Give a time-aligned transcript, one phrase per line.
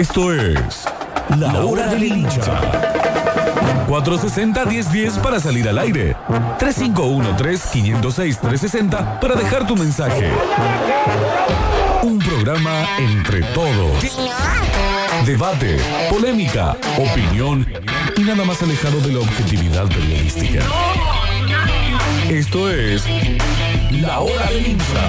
[0.00, 0.88] Esto es
[1.36, 2.58] La Hora del Hincha.
[3.86, 6.16] 460-1010 para salir al aire.
[6.58, 10.30] 3513-506-360 para dejar tu mensaje.
[12.02, 14.16] Un programa entre todos.
[15.26, 15.76] Debate,
[16.08, 17.70] polémica, opinión
[18.16, 20.60] y nada más alejado de la objetividad periodística.
[22.30, 23.04] Esto es
[23.90, 25.02] La Hora del Hincha.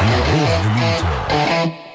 [0.00, 1.85] La Hora del Hincha.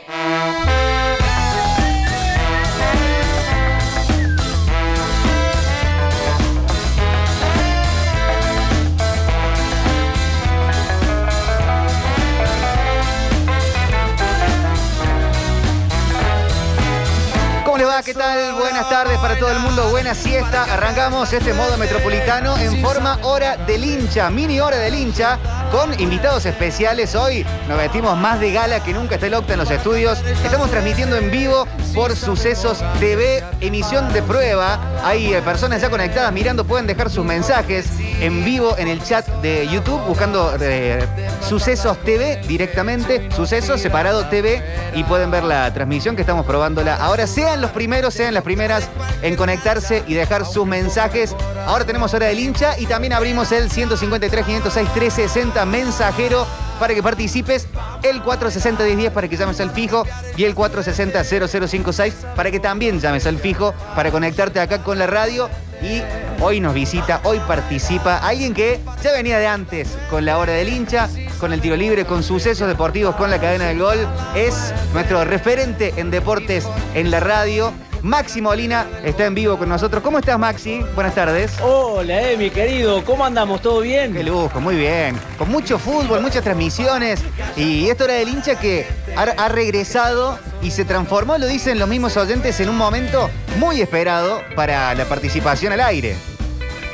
[18.05, 18.54] ¿Qué tal?
[18.54, 19.89] Buenas tardes para todo el mundo.
[19.91, 20.64] Buena siesta.
[20.64, 25.37] Arrancamos este modo metropolitano en forma hora del hincha, mini hora del hincha,
[25.71, 27.14] con invitados especiales.
[27.14, 29.15] Hoy nos vestimos más de gala que nunca.
[29.15, 30.19] Está el Octa en los estudios.
[30.43, 34.80] Estamos transmitiendo en vivo por Sucesos TV, emisión de prueba.
[35.03, 37.86] Hay eh, personas ya conectadas mirando, pueden dejar sus mensajes
[38.22, 41.05] en vivo en el chat de YouTube buscando eh,
[41.41, 44.61] Sucesos TV directamente, Sucesos separado TV
[44.94, 46.95] y pueden ver la transmisión que estamos probándola.
[46.95, 48.88] Ahora sean los primeros, sean las primeras
[49.23, 51.36] en conectarse y dejar sus mensajes.
[51.66, 56.45] Ahora tenemos hora del hincha y también abrimos el 153 506 360 mensajero
[56.80, 57.67] para que participes,
[58.02, 60.03] el 460-1010 para que llames al fijo
[60.36, 65.49] y el 460-0056 para que también llames al fijo para conectarte acá con la radio.
[65.82, 66.02] Y
[66.42, 70.70] hoy nos visita, hoy participa alguien que ya venía de antes con la hora del
[70.70, 74.08] hincha, con el tiro libre, con sucesos deportivos, con la cadena del gol.
[74.36, 77.73] Es nuestro referente en deportes en la radio.
[78.04, 80.02] Maxi Molina está en vivo con nosotros.
[80.02, 80.82] ¿Cómo estás, Maxi?
[80.96, 81.52] Buenas tardes.
[81.62, 83.04] Hola, Emi, querido.
[83.06, 83.62] ¿Cómo andamos?
[83.62, 84.14] ¿Todo bien?
[84.14, 85.20] Qué lujo, muy bien.
[85.38, 87.22] Con mucho fútbol, muchas transmisiones.
[87.56, 91.88] Y esto era del hincha que ha, ha regresado y se transformó, lo dicen los
[91.90, 96.16] mismos oyentes, en un momento muy esperado para la participación al aire.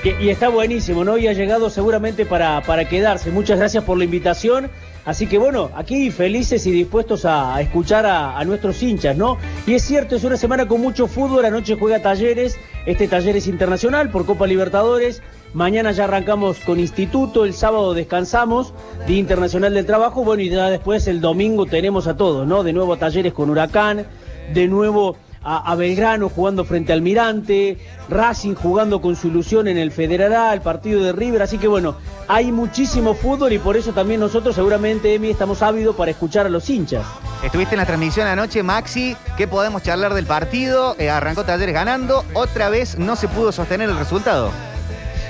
[0.07, 1.17] Y, está buenísimo, ¿no?
[1.17, 3.29] Y ha llegado seguramente para, para quedarse.
[3.29, 4.69] Muchas gracias por la invitación.
[5.03, 9.37] Así que bueno, aquí felices y dispuestos a, escuchar a, a, nuestros hinchas, ¿no?
[9.65, 14.09] Y es cierto, es una semana con mucho fútbol, anoche juega Talleres, este Talleres Internacional
[14.09, 15.21] por Copa Libertadores,
[15.53, 18.73] mañana ya arrancamos con Instituto, el sábado descansamos,
[19.07, 22.63] Día Internacional del Trabajo, bueno, y ya después el domingo tenemos a todos, ¿no?
[22.63, 24.05] De nuevo Talleres con Huracán,
[24.53, 25.15] de nuevo
[25.47, 27.77] a, a, Belgrano jugando frente al Mirante,
[28.09, 31.95] Racing jugando con su ilusión en el Federal, el partido de River, así que bueno,
[32.27, 36.49] hay muchísimo fútbol y por eso también nosotros seguramente, Emi, estamos ávidos para escuchar a
[36.49, 37.05] los hinchas.
[37.41, 40.97] Estuviste en la transmisión anoche, Maxi, ¿qué podemos charlar del partido?
[40.99, 44.51] Eh, arrancó Talleres ganando, otra vez no se pudo sostener el resultado.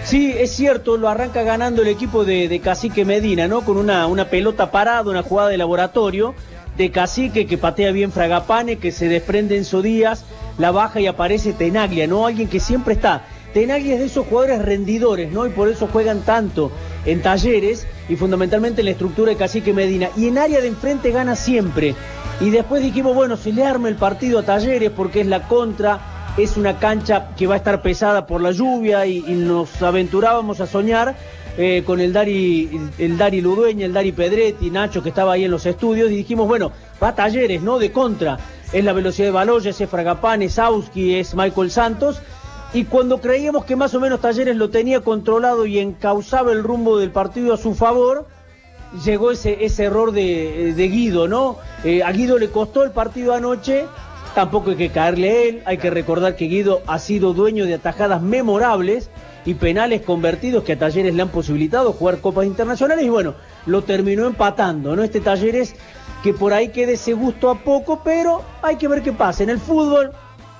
[0.03, 3.61] Sí, es cierto, lo arranca ganando el equipo de, de Cacique Medina, ¿no?
[3.61, 6.33] Con una, una pelota parada, una jugada de laboratorio
[6.77, 10.23] de Cacique que patea bien Fragapane, que se desprende en Díaz,
[10.57, 12.25] la baja y aparece Tenaglia, ¿no?
[12.25, 13.25] Alguien que siempre está.
[13.53, 15.47] Tenaglia es de esos jugadores rendidores, ¿no?
[15.47, 16.71] Y por eso juegan tanto
[17.05, 20.09] en talleres y fundamentalmente en la estructura de Cacique Medina.
[20.15, 21.95] Y en área de enfrente gana siempre.
[22.39, 26.33] Y después dijimos, bueno, se le arma el partido a talleres porque es la contra,
[26.37, 30.67] es una cancha que va a estar pesada por la lluvia y nos aventurábamos a
[30.67, 31.15] soñar
[31.57, 32.69] eh, con el Dari,
[32.99, 36.47] el Dari Ludueña, el Dari Pedretti, Nacho que estaba ahí en los estudios y dijimos,
[36.47, 37.79] bueno, va talleres, ¿no?
[37.79, 38.37] De contra.
[38.71, 42.21] Es la velocidad de Baloya, es Fragapán, es Auski, es Michael Santos.
[42.73, 46.97] Y cuando creíamos que más o menos Talleres lo tenía controlado y encauzaba el rumbo
[46.97, 48.27] del partido a su favor,
[49.05, 51.57] llegó ese, ese error de, de Guido, ¿no?
[51.83, 53.85] Eh, a Guido le costó el partido anoche,
[54.35, 57.75] tampoco hay que caerle a él, hay que recordar que Guido ha sido dueño de
[57.75, 59.09] atajadas memorables
[59.47, 63.35] y penales convertidos que a Talleres le han posibilitado jugar copas internacionales y bueno,
[63.65, 65.03] lo terminó empatando, ¿no?
[65.03, 65.73] Este Talleres
[66.21, 69.43] que por ahí quede ese gusto a poco, pero hay que ver qué pasa.
[69.43, 70.11] En el fútbol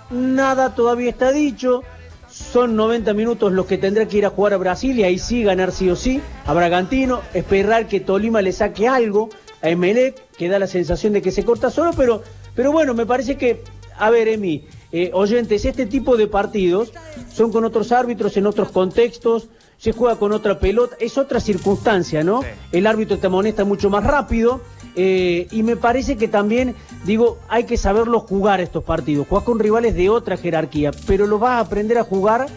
[0.10, 1.84] nada todavía está dicho.
[2.30, 5.44] Son 90 minutos los que tendrá que ir a jugar a Brasil y ahí sí
[5.44, 9.28] ganar sí o sí a Bragantino, esperar que Tolima le saque algo
[9.62, 12.24] a Emelec, que da la sensación de que se corta solo, pero,
[12.56, 13.64] pero bueno, me parece que,
[13.98, 16.94] a ver, Emi, eh, oyentes, este tipo de partidos
[17.34, 22.24] son con otros árbitros en otros contextos, se juega con otra pelota, es otra circunstancia,
[22.24, 22.42] ¿no?
[22.42, 22.48] Sí.
[22.72, 24.62] El árbitro te amonesta mucho más rápido
[24.96, 26.74] eh, y me parece que también,
[27.06, 29.28] digo, hay que saberlo jugar estos partidos.
[29.28, 32.48] Jugás con rivales de otra jerarquía, pero lo vas a aprender a jugar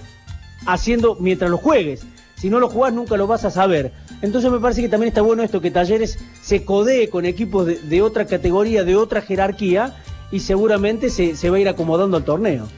[0.66, 2.02] haciendo mientras lo juegues.
[2.36, 3.92] Si no lo jugás nunca lo vas a saber.
[4.22, 7.76] Entonces me parece que también está bueno esto, que Talleres se codee con equipos de,
[7.76, 12.24] de otra categoría, de otra jerarquía, y seguramente se, se, va a ir acomodando al
[12.24, 12.68] torneo.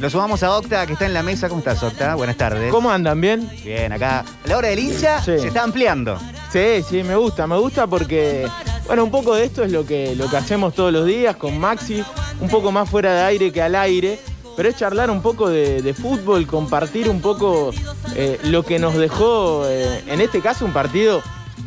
[0.00, 1.48] Lo sumamos a Octa, que está en la mesa.
[1.48, 2.14] ¿Cómo estás, Octa?
[2.14, 2.70] Buenas tardes.
[2.70, 3.20] ¿Cómo andan?
[3.20, 3.48] ¿Bien?
[3.64, 4.24] Bien, acá.
[4.44, 5.38] La hora del hincha sí.
[5.38, 6.18] se está ampliando.
[6.52, 8.46] Sí, sí, me gusta, me gusta porque
[8.86, 11.58] Bueno, un poco de esto es lo que, lo que hacemos todos los días con
[11.58, 12.02] Maxi,
[12.40, 14.18] un poco más fuera de aire que al aire,
[14.56, 17.72] pero es charlar un poco de, fútbol, compartir un poco
[18.14, 21.22] eh, lo que nos dejó, eh, en este caso, un partido,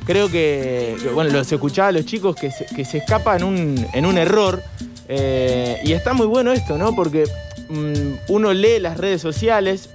[0.05, 3.87] creo que, bueno, los escuchaba a los chicos que se, que se escapa en un,
[3.93, 4.63] en un error,
[5.09, 6.95] eh, y está muy bueno esto, ¿no?
[6.95, 7.25] Porque
[7.67, 9.89] mm, uno lee las redes sociales,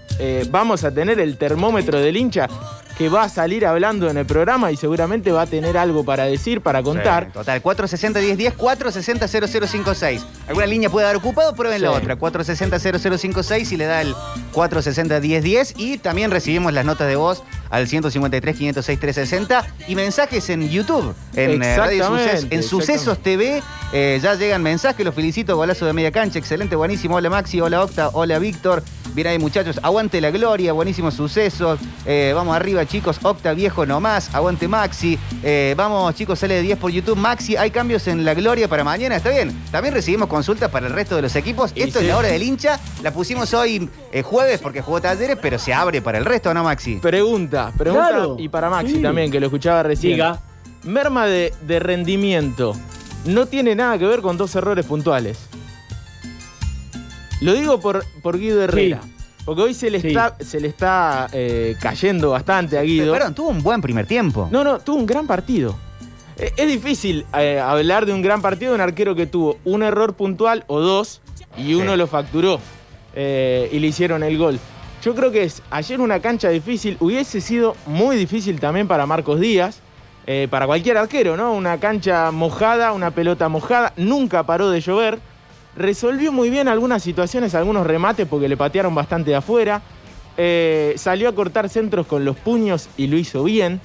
[0.51, 2.49] vamos a tener el termómetro del hincha
[2.97, 6.25] que va a salir hablando en el programa y seguramente va a tener algo para
[6.25, 7.33] decir, para contar.
[7.33, 10.21] total, 460-1010, 460-0056.
[10.49, 12.17] Alguna línea puede dar ocupado, prueben la otra.
[12.17, 14.15] 460-0056 y le da el
[14.53, 15.75] 460-1010.
[15.77, 21.77] Y también recibimos las notas de voz al 153-506-360 y mensajes en YouTube, en eh,
[21.77, 23.63] Radio Sucesos, en Sucesos TV.
[23.93, 27.17] Eh, ya llegan mensajes, los felicito, golazo de media cancha, excelente, buenísimo.
[27.17, 28.83] Hola Maxi, hola Octa, hola Víctor.
[29.15, 31.79] Bien ahí muchachos, aguante la gloria, buenísimos sucesos.
[32.05, 35.19] Eh, vamos arriba chicos, Octa viejo nomás, aguante Maxi.
[35.77, 37.17] vamos chicos, sale de 10 por YouTube.
[37.17, 39.53] Maxi, hay cambios en la gloria para mañana, está bien.
[39.71, 41.73] También recibimos consultas para el resto de los equipos.
[41.75, 42.81] Esto es la hora del hincha.
[43.03, 43.89] La pusimos hoy
[44.25, 46.97] jueves porque jugó talleres, pero se abre para el resto, ¿no, Maxi?
[46.97, 50.21] Pregunta pregunta, y para Maxi también, que lo escuchaba recién.
[50.85, 52.75] Merma de, rendimiento
[53.25, 55.49] no tiene nada que ver con dos errores puntuales.
[57.41, 59.01] Lo digo por, por Guido Herrera.
[59.45, 63.13] Porque hoy se le está, se le está eh, cayendo bastante a Guido.
[63.13, 64.49] Pero, tuvo un buen primer tiempo.
[64.51, 65.77] No, no, tuvo un gran partido.
[66.39, 69.83] Eh, es difícil eh, hablar de un gran partido de un arquero que tuvo un
[69.83, 71.21] error puntual o dos
[71.59, 72.59] y uno lo facturó
[73.15, 74.59] y le hicieron el gol.
[75.05, 79.39] Yo creo que es ayer una cancha difícil, hubiese sido muy difícil también para Marcos
[79.39, 79.81] Díaz,
[80.27, 81.53] eh, para cualquier arquero, ¿no?
[81.53, 85.19] Una cancha mojada, una pelota mojada, nunca paró de llover.
[85.77, 89.83] Resolvió muy bien algunas situaciones, algunos remates porque le patearon bastante de afuera.
[90.37, 93.81] Eh, salió a cortar centros con los puños y lo hizo bien.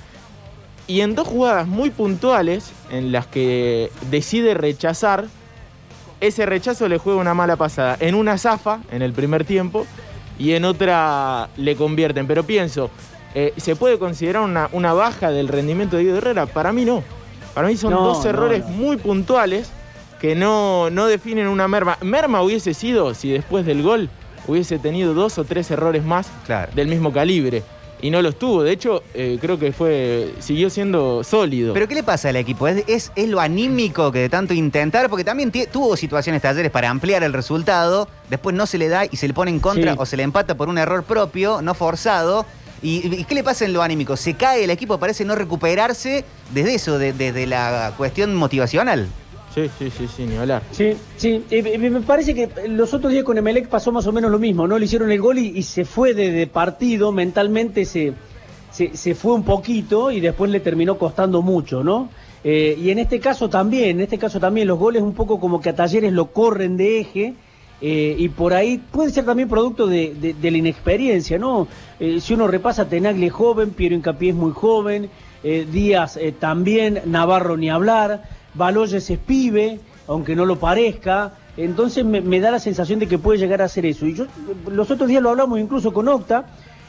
[0.87, 5.25] Y en dos jugadas muy puntuales en las que decide rechazar,
[6.21, 7.97] ese rechazo le juega una mala pasada.
[7.99, 9.85] En una zafa, en el primer tiempo,
[10.37, 12.27] y en otra le convierten.
[12.27, 12.89] Pero pienso,
[13.35, 16.45] eh, ¿se puede considerar una, baja del rendimiento de Guido Herrera?
[16.45, 17.03] Para mí no.
[17.53, 19.71] Para mí son dos errores muy puntuales
[20.19, 21.97] que no, no definen una merma.
[22.01, 24.09] Merma hubiese sido si después del gol
[24.47, 26.29] hubiese tenido dos o tres errores más
[26.75, 27.63] del mismo calibre
[28.01, 28.63] y no los tuvo.
[28.63, 31.73] De hecho, eh, creo que fue siguió siendo sólido.
[31.73, 32.67] ¿Pero qué le pasa al equipo?
[32.67, 35.09] ¿Es, es, lo anímico que de tanto intentar?
[35.09, 39.15] Porque también tuvo situaciones talleres para ampliar el resultado, después no se le da y
[39.17, 42.45] se le pone en contra o se le empata por un error propio, no forzado.
[42.81, 44.15] ¿Y, qué le pasa en lo anímico?
[44.15, 44.97] ¿Se cae el equipo?
[44.97, 46.23] Parece no recuperarse
[46.53, 49.09] desde eso, desde la cuestión motivacional.
[49.53, 50.61] Sí, sí, sí, sí, ni hablar.
[50.71, 51.43] Sí, sí,
[51.79, 54.77] me parece que los otros días con Emelec pasó más o menos lo mismo, ¿no?
[54.77, 58.13] Le hicieron el gol y, se fue de, partido, mentalmente se,
[58.71, 62.09] se, fue un poquito y después le terminó costando mucho, ¿no?
[62.43, 65.59] Eh, y en este caso también, en este caso también los goles un poco como
[65.59, 67.33] que a Talleres lo corren de eje.
[67.81, 71.65] Eh, y por ahí puede ser también producto de, la inexperiencia, ¿no?
[71.97, 75.09] Eh, si uno repasa, Tenagli es joven, Piero Incapié es muy joven,
[75.41, 78.23] Díaz también, Navarro ni hablar.
[78.59, 81.33] Baloyes es pibe, aunque no lo parezca.
[81.57, 84.05] Entonces me, da la sensación de que puede llegar a hacer eso.
[84.05, 84.25] Y yo,
[84.67, 86.45] los otros días lo hablamos incluso con Octa,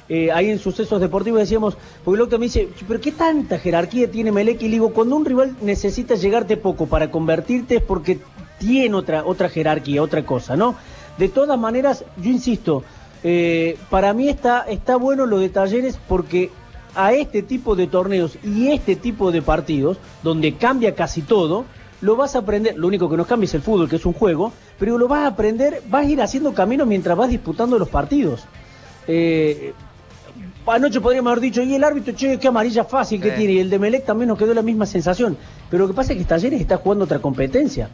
[0.09, 4.33] eh, ahí en sucesos deportivos decíamos, porque Octa me dice, pero ¿qué tanta jerarquía tiene
[4.33, 4.61] Melec?
[4.63, 8.21] Y digo, cuando un rival necesita llegarte poco para convertirte es porque
[8.59, 10.75] tiene otra, otra jerarquía, otra cosa, ¿no?
[11.17, 12.85] De todas maneras, yo insisto,
[13.23, 16.51] eh, para mí está, está bueno lo de Talleres porque
[16.95, 21.65] a este tipo de torneos y este tipo de partidos, donde cambia casi todo,
[22.01, 24.13] lo vas a aprender, lo único que no cambia es el fútbol, que es un
[24.13, 27.89] juego, pero lo vas a aprender, vas a ir haciendo camino mientras vas disputando los
[27.89, 28.45] partidos.
[29.07, 29.73] Eh,
[30.67, 33.71] anoche podríamos haber dicho, y el árbitro, che, qué amarilla fácil que tiene, y el
[33.71, 35.37] de Melec también nos quedó la misma sensación.
[35.71, 37.91] Pero lo que pasa es que Talleres está jugando otra competencia,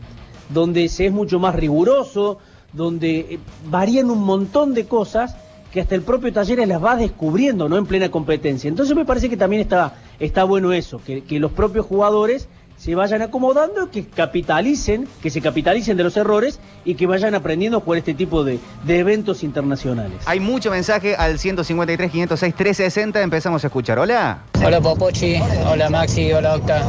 [0.50, 2.38] donde se es mucho más riguroso,
[2.72, 3.38] donde eh,
[3.68, 5.36] varían un montón de cosas
[5.76, 7.76] que hasta el propio Talleres las va descubriendo, ¿no?
[7.76, 8.66] En plena competencia.
[8.66, 13.20] Entonces me parece que también está, está bueno eso, que, los propios jugadores se vayan
[13.20, 18.14] acomodando, que capitalicen, que se capitalicen de los errores y que vayan aprendiendo por este
[18.14, 20.16] tipo de, eventos internacionales.
[20.24, 23.98] Hay mucho mensaje al 153 506 360, empezamos a escuchar.
[23.98, 24.44] Hola.
[24.64, 25.36] Hola Popochi,
[25.70, 26.88] hola Maxi, hola Octa.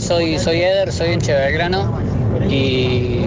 [0.00, 1.96] soy, soy Eder, soy hincha de Belgrano
[2.50, 3.26] y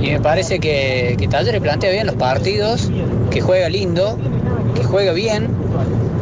[0.00, 2.90] y me parece que, que Talleres plantea bien los partidos,
[3.30, 4.16] que juega lindo,
[4.74, 5.48] que juega bien,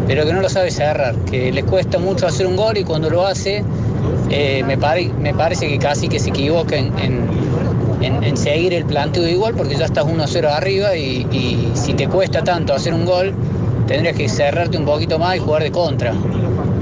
[0.06, 3.10] pero que no lo sabe cerrar, que le cuesta mucho hacer un gol y cuando
[3.10, 3.64] lo hace,
[4.30, 4.76] eh, me,
[5.20, 6.92] me parece que casi que se equivoca en,
[8.36, 12.92] seguir el planteo igual porque ya estás 1-0 arriba y, si te cuesta tanto hacer
[12.92, 13.32] un gol,
[13.86, 16.12] tendrías que cerrarte un poquito más y jugar de contra.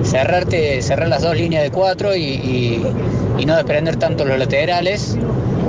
[0.02, 2.82] cerrarte, cerrar las dos líneas de cuatro y-
[3.38, 5.16] y no desprender tanto los laterales,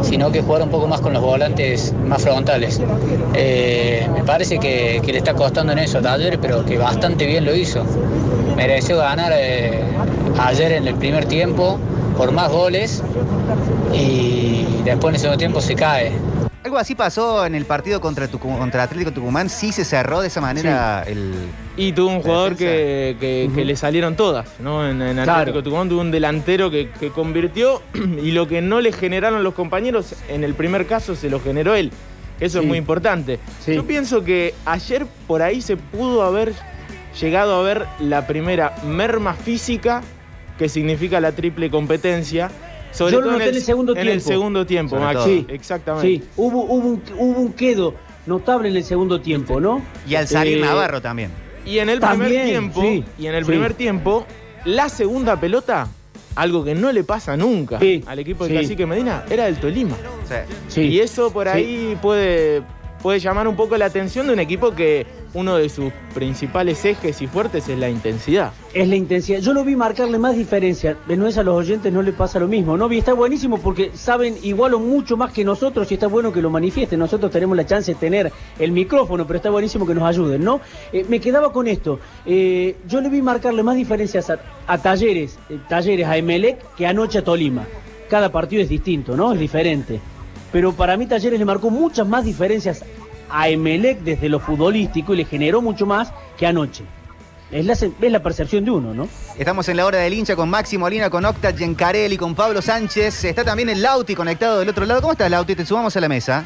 [0.03, 2.79] sino que jugar un poco más con los volantes más frontales.
[3.33, 7.25] Eh, me parece que, que le está costando en eso a Talleres, pero que bastante
[7.25, 7.83] bien lo hizo.
[8.55, 9.81] Mereció ganar eh,
[10.39, 11.79] ayer en el primer tiempo
[12.17, 13.01] por más goles
[13.93, 16.11] y después en el segundo tiempo se cae.
[16.63, 19.49] Algo así pasó en el partido contra, contra Atlético Tucumán.
[19.49, 21.33] Sí se cerró de esa manera el.
[21.75, 24.87] Y tuvo un jugador que, que- que le salieron todas, ¿no?
[24.87, 25.63] En, en Atlético Claro.
[25.63, 27.81] Tucumán tuvo un delantero que, que convirtió
[28.23, 31.73] y lo que no le generaron los compañeros, en el primer caso se lo generó
[31.73, 31.91] él.
[32.39, 32.63] Eso Sí.
[32.65, 33.39] es muy importante.
[33.63, 33.73] Sí.
[33.73, 36.53] Yo pienso que ayer por ahí se pudo haber
[37.19, 40.01] llegado a ver la primera merma física
[40.59, 42.51] que significa la triple competencia.
[42.91, 45.29] Sobre Yo lo todo noté en el segundo en el segundo tiempo, Sobre Maxi.
[45.39, 45.45] Sí.
[45.49, 46.07] Exactamente.
[46.07, 47.95] Sí, hubo, hubo, un, hubo un quedo
[48.27, 49.81] notable en el segundo tiempo, ¿no?
[50.07, 51.31] Y al salir Eh, Navarro también.
[51.65, 53.47] Y en el También, primer tiempo, sí, y en el sí.
[53.51, 54.25] primer tiempo,
[54.65, 55.87] la segunda pelota,
[56.35, 58.61] algo que no le pasa nunca Sí, al equipo de sí.
[58.63, 59.95] Cacique Medina, era del Tolima.
[60.27, 60.35] Sí.
[60.67, 60.81] Sí.
[60.81, 61.53] Y eso por Sí.
[61.53, 62.63] ahí puede,
[63.03, 67.21] puede llamar un poco la atención de un equipo que uno de sus principales ejes
[67.21, 68.53] y fuertes es la intensidad.
[68.73, 69.39] Es la intensidad.
[69.39, 70.95] Yo lo vi marcarle más diferencia.
[71.05, 72.89] De nuevo a los oyentes no le pasa lo mismo, ¿no?
[72.91, 76.41] Y está buenísimo porque saben igual o mucho más que nosotros y está bueno que
[76.41, 76.97] lo manifiesten.
[76.97, 80.61] Nosotros tenemos la chance de tener el micrófono, pero está buenísimo que nos ayuden, ¿no?
[80.93, 81.99] Eh, me quedaba con esto.
[82.25, 86.87] Eh, yo le vi marcarle más diferencias a, a Talleres, eh, Talleres a Emelec que
[86.87, 87.67] anoche a Tolima.
[88.09, 89.33] Cada partido es distinto, ¿no?
[89.33, 89.99] Es diferente.
[90.53, 92.83] Pero para mí Talleres le marcó muchas más diferencias
[93.29, 96.85] a Emelec desde lo futbolístico y le generó mucho más que anoche.
[97.51, 99.07] Es la, es la percepción de uno, ¿no?
[99.37, 103.25] Estamos en la hora del hincha con Maxi Molina, con Octa Gencarelli, con Pablo Sánchez.
[103.25, 105.01] Está también el Lauti conectado del otro lado.
[105.01, 105.55] ¿Cómo estás, Lauti?
[105.55, 106.45] Te sumamos a la mesa.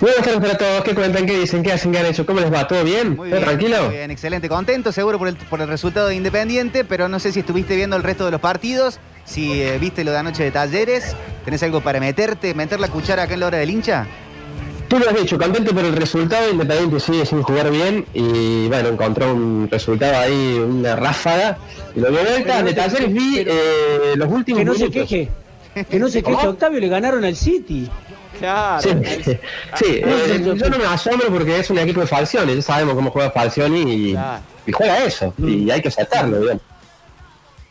[0.00, 0.84] Buenas tardes para todos.
[0.84, 1.26] ¿Qué cuentan?
[1.26, 1.62] ¿Qué dicen?
[1.62, 1.90] ¿Qué hacen?
[1.92, 2.24] ¿Qué han hecho?
[2.26, 2.66] ¿Cómo les va?
[2.68, 3.16] ¿Todo bien?
[3.16, 3.42] Muy ¿Todo bien.
[3.42, 3.82] tranquilo?
[3.86, 4.48] Muy bien, excelente.
[4.48, 7.96] Contento, seguro por el, por el resultado de Independiente, pero no sé si estuviste viendo
[7.96, 9.00] el resto de los partidos.
[9.26, 11.14] Si eh, viste lo de anoche de Talleres.
[11.44, 14.06] ¿Tenés algo para meterte, meter la cuchara acá en la hora del hincha?
[14.88, 16.50] Tú lo has dicho, contento por el resultado.
[16.50, 21.58] Independiente sigue sin jugar bien y bueno, encontró un resultado ahí, una ráfaga.
[21.94, 25.08] Y lo de vuelta, de Talleres vi eh, los últimos Que no se minutos.
[25.08, 25.28] queje.
[25.90, 26.36] Que no se queje.
[26.36, 26.50] ¿Cómo?
[26.50, 27.88] Octavio le ganaron al City.
[28.38, 28.82] Claro.
[28.82, 28.90] Sí,
[29.84, 33.30] eh, yo- no me asombro porque es un equipo de Falcioni, ya sabemos cómo juega
[33.30, 33.80] Falcioni
[34.10, 34.42] y, Claro.
[34.66, 36.60] y juega eso, y hay que aceptarlo, bien.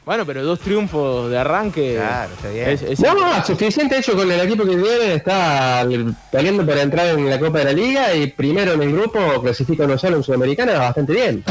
[0.06, 1.96] Bueno, pero dos triunfos de arranque.
[1.96, 2.70] Claro, está bien.
[2.70, 5.84] es- es- No, no, suficiente hecho con el equipo que tiene, está
[6.32, 9.88] peleando por entrar en la Copa de la Liga y primero en el grupo, clasifica
[9.88, 11.44] no solo en Sudamericana, bastante bien.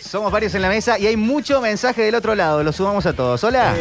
[0.00, 2.62] Somos varios en la mesa y hay mucho mensaje del otro lado.
[2.62, 3.42] Lo sumamos a todos.
[3.44, 3.74] Hola.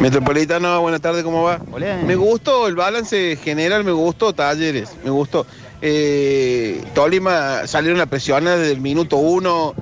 [0.00, 1.60] Metropolitano, buenas tardes, ¿cómo va?
[1.72, 1.96] Hola.
[2.04, 5.46] Me gustó el balance general, me gustó Talleres, me gustó.
[5.80, 9.74] Eh, Tolima salieron a presionar desde el minuto uno.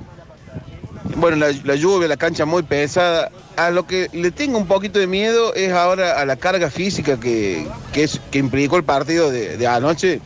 [1.15, 3.31] Bueno, la, la lluvia, la cancha muy pesada.
[3.55, 7.19] A lo que le tengo un poquito de miedo es ahora a la carga física
[7.19, 10.19] que, que, es, que implicó el partido de, de anoche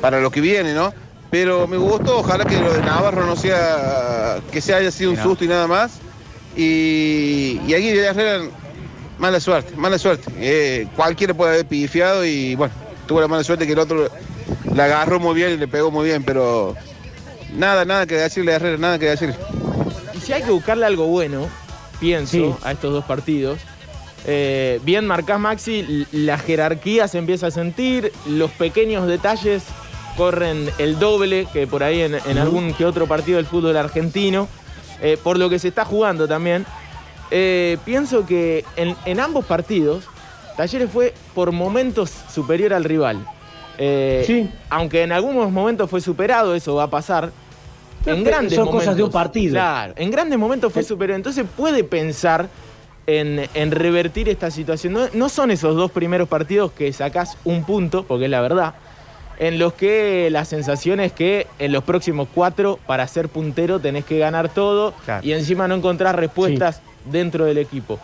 [0.00, 0.94] para lo que viene, ¿no?
[1.30, 5.16] Pero me gustó, ojalá que lo de Navarro no sea, que se haya sido un
[5.16, 5.92] susto y nada más.
[6.56, 8.44] Y, y aquí de Herrera,
[9.18, 10.30] mala suerte, mala suerte.
[10.38, 12.74] Eh, cualquiera puede haber pifiado y bueno,
[13.06, 14.10] tuvo la mala suerte que el otro
[14.74, 16.74] la agarró muy bien y le pegó muy bien, pero
[17.56, 19.36] nada, nada que decirle a Herrera, nada que decirle.
[20.22, 21.48] Si hay que buscarle algo bueno,
[22.00, 22.54] pienso, Sí.
[22.62, 23.58] a estos dos partidos.
[24.24, 29.64] eh, bien marcás Maxi, la jerarquía se empieza a sentir, los pequeños detalles
[30.16, 34.46] corren el doble que por ahí en, en algún que otro partido del fútbol argentino,
[35.00, 36.64] eh, por lo que se está jugando también.
[37.32, 40.04] Eh, pienso que en, en ambos partidos,
[40.56, 43.26] Talleres fue por momentos superior al rival.
[43.76, 44.48] Sí.
[44.70, 47.32] Aunque en algunos momentos fue superado, eso va a pasar.
[48.04, 49.52] Pero En grandes son cosas de un momentos- partido.
[49.54, 50.88] Claro, en grandes momentos fue Sí.
[50.88, 51.16] superior.
[51.16, 52.48] Entonces puede pensar
[53.06, 54.92] en, en revertir esta situación.
[54.92, 58.74] No, no son esos dos primeros partidos que sacás un punto, porque es la verdad,
[59.38, 64.04] en los que la sensación es que en los próximos cuatro, para ser puntero, tenés
[64.04, 65.26] que ganar todo Claro.
[65.26, 66.80] y encima no encontrás respuestas
[67.10, 67.98] dentro del equipo.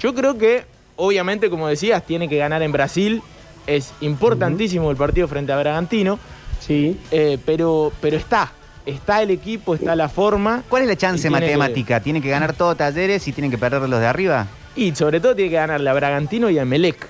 [0.00, 0.64] Yo creo que,
[0.96, 3.22] obviamente, como decías, tiene que ganar en Brasil.
[3.66, 6.18] Es importantísimo el partido frente a Bragantino,
[6.60, 6.96] Sí.
[7.10, 8.52] eh, pero, pero está.
[8.86, 10.62] Está el equipo, está la forma.
[10.68, 12.00] ¿Cuál es la chance tiene que- matemática?
[12.00, 14.46] ¿Tiene que ganar todo Talleres y tienen que perder los de arriba?
[14.76, 17.06] Y sobre todo tiene que ganarle a Bragantino y a Emelec.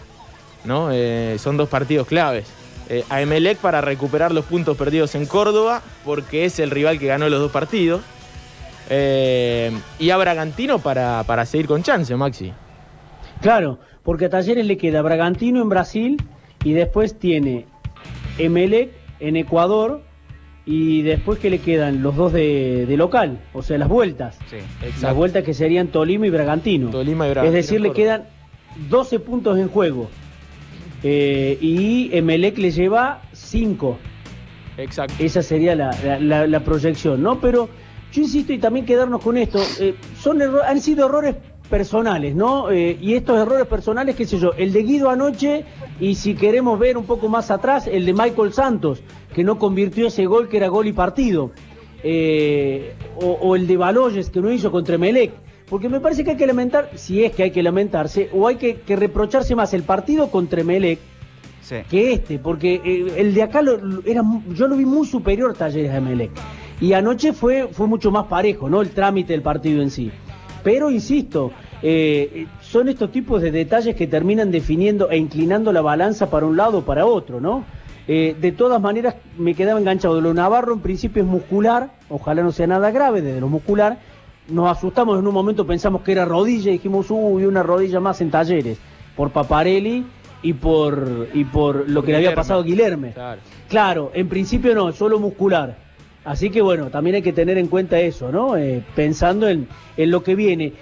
[0.65, 0.89] ¿no?
[0.93, 2.47] Eh, son dos partidos claves.
[2.89, 7.07] Eh, a Emelec para recuperar los puntos perdidos en Córdoba, porque es el rival que
[7.07, 8.01] ganó los dos partidos.
[8.91, 12.53] Eh, y a Bragantino para, para seguir con chance, Maxi.
[13.41, 16.23] Claro, porque a Talleres le queda Bragantino en Brasil
[16.63, 17.67] y después tiene
[18.39, 18.91] Emelec
[19.21, 20.03] en Ecuador
[20.67, 24.39] y después que le quedan los dos de, de local, o sea, las vueltas.
[24.49, 24.57] Sí.
[25.03, 26.89] Las vueltas que serían Tolima y Bragantino.
[26.91, 28.25] Tolima y Bragantino, Es decir, le quedan
[28.89, 30.09] 12 puntos en juego.
[31.03, 33.99] Eh, y Emelec le lleva 5.
[34.79, 35.15] Exacto.
[35.19, 37.41] Esa sería la, la- la- la proyección, ¿no?
[37.41, 37.69] Pero
[38.13, 41.37] yo insisto y también quedarnos con esto, eh, son han sido errores
[41.69, 42.71] personales, ¿no?
[42.71, 45.65] Eh, y estos errores personales, qué sé yo, el de Guido anoche
[46.01, 49.03] y si queremos ver un poco más atrás, el de Michael Santos,
[49.35, 51.51] que no convirtió ese gol que era gol y partido,
[52.07, 55.33] Eh, o, o el de Baloyes que no hizo contra Melec.
[55.71, 58.57] Porque me parece que hay que lamentar, si es que hay que lamentarse, o hay
[58.57, 60.99] que, que reprocharse más el partido contra Melec
[61.63, 61.77] Sí.
[61.89, 65.95] que este, porque eh, el de acá lo, era, yo lo vi muy superior Talleres
[65.95, 66.31] de Melec.
[66.79, 68.83] Y anoche fue, fue mucho más parejo, ¿no?
[68.83, 70.11] El trámite del partido en sí.
[70.65, 71.53] Pero insisto,
[71.83, 76.57] eh, son estos tipos de detalles que terminan definiendo e inclinando la balanza para un
[76.57, 77.65] lado o para otro, ¿no?
[78.09, 80.21] Eh, de todas maneras, me quedaba enganchado.
[80.23, 83.99] Lo Navarro en principio es muscular, ojalá no sea nada grave desde lo muscular.
[84.49, 88.23] Nos asustamos en un momento, pensamos que era rodilla y dijimos, uy, una rodilla más
[88.23, 88.79] en talleres,
[89.15, 90.05] por Paparelli
[90.43, 93.13] y por, y por lo que le había pasado a Guilherme.
[93.13, 93.41] Claro.
[93.69, 95.84] Claro, en principio no, solo muscular.
[96.25, 98.57] Así que bueno, también hay que tener en cuenta eso, ¿no?
[98.57, 100.73] Eh, pensando en, lo que viene.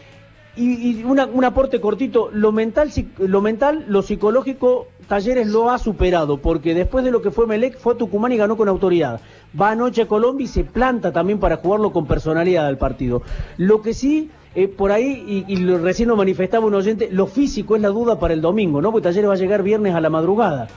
[0.55, 5.79] Y, y una- un aporte cortito, lo mental, lo mental, lo psicológico, Talleres lo ha
[5.79, 9.21] superado, porque después de lo que fue Melec, fue a Tucumán y ganó con autoridad.
[9.61, 13.23] Va anoche a Colombia y se planta también para jugarlo con personalidad al partido.
[13.57, 17.83] Lo que sí, eh, por ahí, y, recién lo manifestaba un oyente, lo físico es
[17.83, 18.93] la duda para el domingo, ¿no?
[18.93, 20.69] Porque Talleres va a llegar viernes a la madrugada.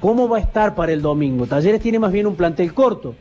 [0.00, 1.46] ¿Cómo va a estar para el domingo?
[1.46, 3.14] Talleres tiene más bien un plantel corto.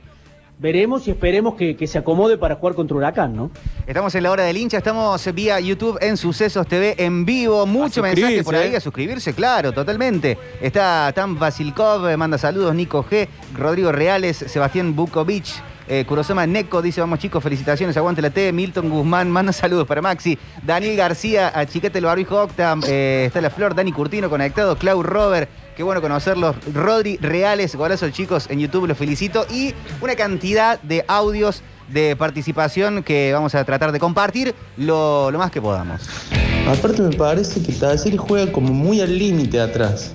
[0.60, 3.50] Veremos y esperemos que, que se acomode para jugar contra Huracán, ¿no?
[3.88, 7.66] Estamos en la hora del hincha, estamos vía YouTube en Sucesos TV en vivo.
[7.66, 8.76] Mucho mensaje por ahí eh.
[8.76, 10.38] a suscribirse, claro, totalmente.
[10.60, 15.46] Está Tam Vasilkov, eh, manda saludos, Nico G, Rodrigo Reales, Sebastián Bukovic.
[15.88, 18.52] Eh, Kurosama Neko dice, vamos chicos, felicitaciones, aguante la T.
[18.52, 20.38] Milton Guzmán, manda saludos para Maxi.
[20.62, 25.02] Daniel García, a Chiquete el Barbijo Octa, eh, está la Flor, Dani Curtino conectado, Clau
[25.04, 25.50] Robert,
[25.80, 26.58] qué bueno conocerlos.
[26.74, 29.46] Rodri Reales, golazo chicos, en YouTube los felicito.
[29.50, 35.52] Y una cantidad de audios de participación que vamos a tratar de compartir lo, más
[35.52, 36.02] que podamos.
[36.68, 40.12] Aparte me parece que Talleres juega como muy al límite atrás.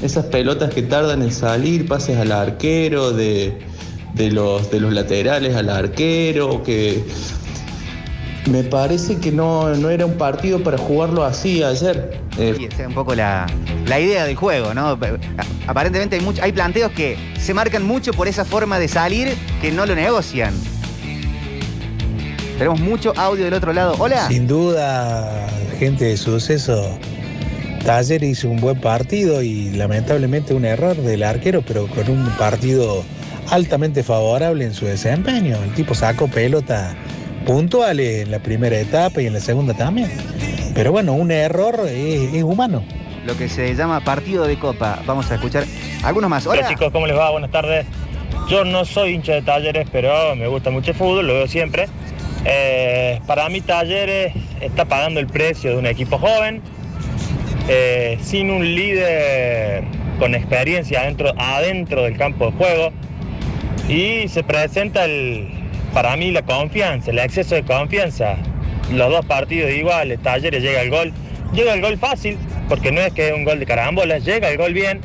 [0.00, 3.60] Esas pelotas que tardan en salir, pases al arquero, de,
[4.14, 7.04] de los, de los laterales al arquero, que
[8.46, 12.20] me parece que no, no era un partido para jugarlo así ayer.
[12.38, 13.46] Eh, Y esa es un poco la,
[13.86, 14.98] la idea del juego, ¿no?
[15.66, 19.70] Aparentemente hay, mucho, hay planteos que se marcan mucho por esa forma de salir que
[19.70, 20.54] no lo negocian.
[22.58, 23.94] Tenemos mucho audio del otro lado.
[23.98, 24.28] Hola.
[24.28, 26.98] Sin duda, gente de suceso,
[27.84, 33.02] Taller hizo un buen partido y lamentablemente un error del arquero, pero con un partido
[33.50, 35.56] altamente favorable en su desempeño.
[35.64, 36.94] El tipo sacó pelota
[37.44, 40.10] puntuales en la primera etapa y en la segunda también.
[40.74, 42.82] Pero bueno, un error es, es humano.
[43.26, 45.00] Lo que se llama partido de copa.
[45.06, 45.64] Vamos a escuchar
[46.02, 46.46] algunos más.
[46.46, 46.68] Hola Hola.
[46.68, 47.30] chicos, ¿cómo les va?
[47.30, 47.86] Buenas tardes.
[48.48, 51.86] Yo no soy hincha de talleres, pero me gusta mucho el fútbol, lo veo siempre.
[52.44, 56.60] Eh, para mí Talleres está pagando el precio de un equipo joven,
[57.68, 59.84] eh, sin un líder
[60.18, 62.92] con experiencia adentro, adentro del campo de juego.
[63.88, 65.48] Y se presenta el,
[65.92, 68.36] para mí la confianza, el exceso de confianza.
[68.92, 71.12] Los dos partidos iguales, Talleres llega el gol.
[71.52, 74.56] Llega el gol fácil, porque no es que es un gol de carambolas, llega el
[74.56, 75.00] gol bien.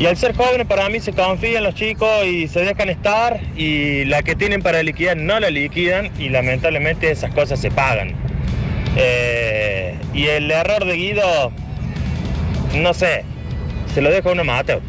[0.00, 4.04] Y al ser jóvenes para mí se confían los chicos y se dejan estar y
[4.04, 8.14] la que tienen para liquidar no la liquidan y lamentablemente esas cosas se pagan.
[8.96, 11.52] Eh, y el error de Guido,
[12.76, 13.24] no sé,
[13.92, 14.80] se lo dejo a uno Mateo.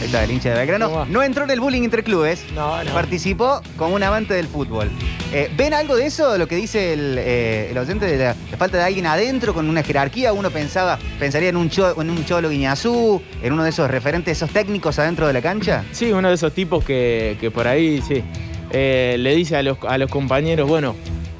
[0.00, 1.06] Ahí está el hincha de Belgrano.
[1.06, 2.44] No entró en el bullying entre clubes.
[2.54, 2.92] No, no.
[2.92, 4.90] Participó como un amante del fútbol.
[5.32, 8.56] Eh, ¿Ven algo de eso, lo que dice el, eh, el oyente de la, la
[8.56, 10.32] falta de alguien adentro con una jerarquía?
[10.32, 14.36] Uno pensaba, pensaría en un, cho- en un Cholo Guiñazú, en uno de esos referentes,
[14.36, 15.84] esos técnicos adentro de la cancha.
[15.92, 18.22] Sí, uno de esos tipos que, que por ahí, sí,
[18.70, 20.94] eh, le dice a los, a los compañeros, bueno,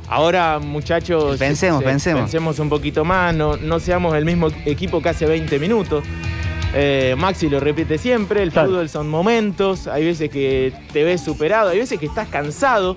[0.09, 1.39] ahora muchachos...
[1.39, 2.23] Pensemos, pensemos.
[2.23, 6.05] Pensemos un poquito más, no, no seamos el mismo equipo que hace 20 minutos.
[6.77, 11.71] Eh, Maxi lo repite siempre, el fútbol son momentos, hay veces que te ves superado,
[11.71, 12.97] hay veces que estás cansado,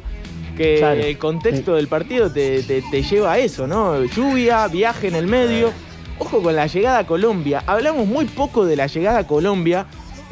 [0.57, 0.99] que Claro.
[1.01, 4.03] el contexto del partido te, te- te lleva a eso, ¿no?
[4.05, 5.71] Lluvia, viaje en el medio.
[6.19, 7.63] Ojo con la llegada a Colombia.
[7.67, 9.85] Hablamos muy poco de la llegada a Colombia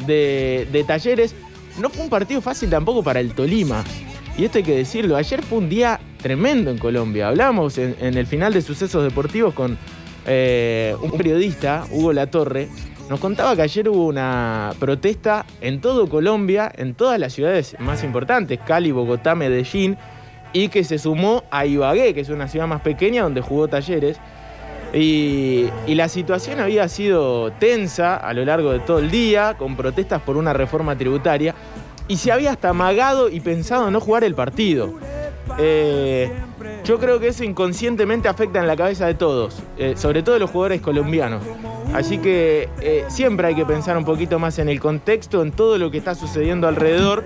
[0.04, 1.32] de, de Talleres.
[1.78, 3.84] No fue un partido fácil tampoco para el Tolima.
[4.36, 7.28] Y esto hay que decirlo, ayer fue un día tremendo en Colombia.
[7.28, 9.78] Hablamos en, en el final de Sucesos Deportivos con
[10.26, 12.68] eh, un periodista, Hugo Latorre,
[13.08, 18.02] nos contaba que ayer hubo una protesta en todo Colombia, en todas las ciudades más
[18.02, 19.96] importantes, Cali, Bogotá, Medellín,
[20.52, 24.18] y que se sumó a Ibagué, que es una ciudad más pequeña donde jugó talleres.
[24.92, 30.22] Y, la situación había sido tensa a lo largo de todo el día, con protestas
[30.22, 31.54] por una reforma tributaria,
[32.08, 34.94] y se había hasta amagado y pensado no jugar el partido.
[35.58, 36.32] Eh,
[36.84, 40.50] yo creo que eso inconscientemente afecta en la cabeza de todos, eh, sobre todo los
[40.50, 41.42] jugadores colombianos.
[41.96, 45.78] Así que eh, siempre hay que pensar un poquito más en el contexto, en todo
[45.78, 47.24] lo que está sucediendo alrededor.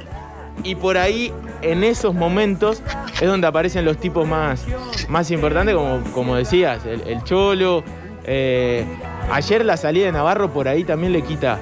[0.63, 2.83] Y por ahí, en esos momentos,
[3.21, 4.65] es donde aparecen los tipos más,
[5.09, 7.83] más importantes, como, como decías, el, Cholo.
[9.31, 11.59] ayer la salida de Navarro por ahí también le quita,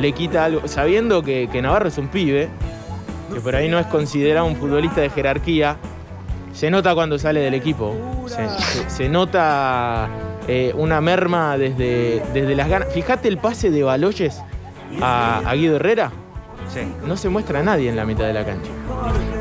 [0.00, 0.66] le quita algo.
[0.66, 2.48] Sabiendo que, que Navarro es un pibe,
[3.32, 5.76] que por ahí no es considerado un futbolista de jerarquía,
[6.52, 7.94] se nota cuando sale del equipo.
[8.88, 10.08] Se, nota
[10.48, 12.88] eh, una merma desde, desde las ganas.
[12.92, 14.42] Fíjate el pase de Baloyes
[15.00, 16.10] a, Guido Herrera.
[17.06, 18.70] No se muestra a nadie en la mitad de la cancha.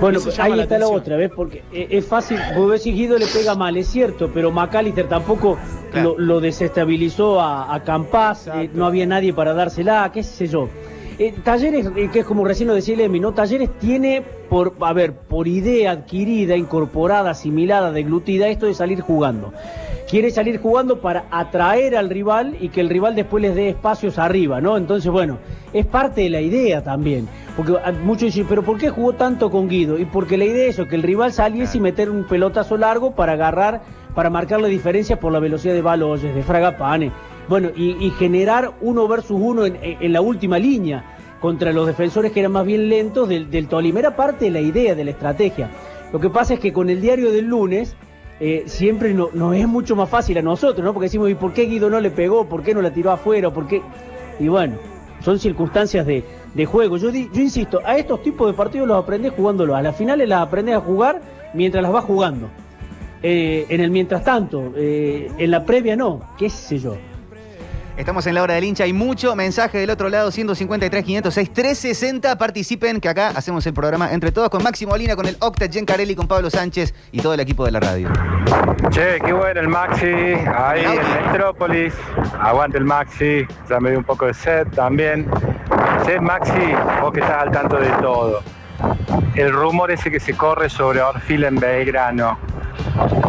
[0.02, 1.32] Bueno, ahí está la otra, ¿ves?
[1.36, 5.58] Porque es fácil, vos ves si Guido le pega mal, es cierto, pero McAllister tampoco
[5.94, 10.70] lo, desestabilizó a, a Campas, eh, no había nadie para dársela, qué sé yo.
[11.20, 13.34] Eh, Talleres, eh, que es como recién lo decía Lemi, ¿no?
[13.34, 19.52] Talleres tiene por, a ver, por idea adquirida, incorporada, asimilada, deglutida, esto de salir jugando.
[20.08, 24.20] Quiere salir jugando para atraer al rival y que el rival después les dé espacios
[24.20, 24.78] arriba, ¿no?
[24.78, 25.40] Entonces, bueno,
[25.74, 27.28] es parte de la idea también.
[27.56, 29.98] Porque ah, muchos dicen, pero ¿por qué jugó tanto con Guido?
[29.98, 33.16] Y porque la idea es eso, que el rival saliese y meter un pelotazo largo
[33.16, 33.82] para agarrar,
[34.14, 37.12] para marcar la diferencia por la velocidad de Baloyes, de Fragapane
[37.48, 41.04] bueno, y, generar uno versus uno en, la última línea
[41.40, 44.00] contra los defensores que eran más bien lentos del, del Tolima.
[44.00, 45.70] Era parte de la idea, de la estrategia.
[46.12, 47.96] Lo que pasa es que con el diario del lunes
[48.40, 50.94] eh, siempre nos no es mucho más fácil a nosotros, ¿no?
[50.94, 52.48] Porque decimos, ¿y por qué Guido no le pegó?
[52.48, 53.52] ¿Por qué no la tiró afuera?
[53.52, 53.82] ¿Por qué?
[54.40, 54.76] Y bueno,
[55.22, 56.24] son circunstancias de,
[56.66, 56.98] juego.
[56.98, 59.76] Yo, yo insisto, a estos tipos de partidos los aprendés jugándolos.
[59.76, 61.22] A las finales las aprendés a jugar
[61.54, 62.50] mientras las vas jugando.
[63.24, 66.96] Eh, en el mientras tanto, eh, en la previa no, qué sé yo.
[67.98, 68.84] Estamos en la hora del hincha.
[68.84, 72.38] Hay mucho mensaje del otro lado, 153, 506, 360.
[72.38, 76.16] Participen, que acá hacemos el programa entre todos con Máximo Molina, con el Octa, Carelli,
[76.16, 78.10] con Pablo Sánchez y todo el equipo de la radio.
[78.92, 81.96] Che, qué bueno el Maxi, ahí en Metrópolis.
[82.40, 85.28] Aguante el Maxi, ya me dio un poco de sed también.
[86.06, 88.44] Che, Maxi, vos que estás al tanto de todo.
[89.34, 92.38] El rumor ese que se corre sobre Orfil en Belgrano,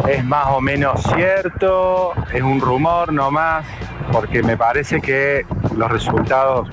[0.07, 2.13] ¿es más o menos cierto?
[2.31, 3.65] ¿Es un rumor nomás?
[4.11, 5.45] Porque me parece que
[5.75, 6.67] los resultados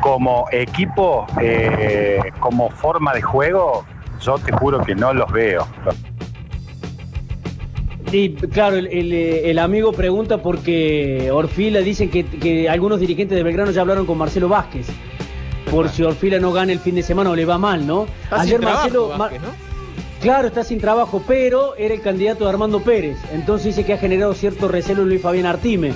[0.00, 3.84] como equipo, eh, como forma de juego,
[4.20, 5.66] yo te juro que no los veo.
[8.10, 14.06] Sí, claro, el, amigo pregunta porque Orfila dicen que, algunos dirigentes de Belgrano ya hablaron
[14.06, 14.86] con Marcelo Vázquez.
[15.70, 18.06] Por si Orfila no gana el fin de semana o le va mal, ¿no?
[18.30, 19.10] Ayer Marcelo.
[20.24, 23.18] Claro, está sin trabajo, pero era el candidato de Armando Pérez.
[23.34, 25.92] Entonces dice que ha generado cierto recelo en Luis Fabián Artime.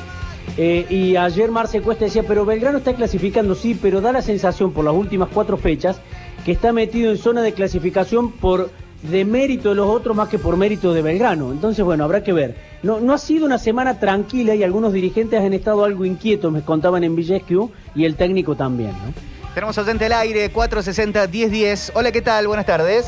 [0.58, 4.74] Eh, y ayer Marce Cuesta decía, pero Belgrano está clasificando, sí, pero da la sensación
[4.74, 5.98] por las últimas cuatro fechas
[6.44, 8.68] que está metido en zona de clasificación por
[9.00, 11.50] de mérito de los otros más que por mérito de Belgrano.
[11.50, 12.54] Entonces, bueno, habrá que ver.
[12.82, 16.60] No, no ha sido una semana tranquila y algunos dirigentes han estado algo inquietos, me
[16.60, 18.90] contaban en Villescu y el técnico también.
[18.90, 19.37] ¿no?
[19.54, 21.92] Tenemos oyente al aire, 460-1010.
[21.94, 22.46] Hola, ¿qué tal?
[22.46, 23.06] Buenas tardes.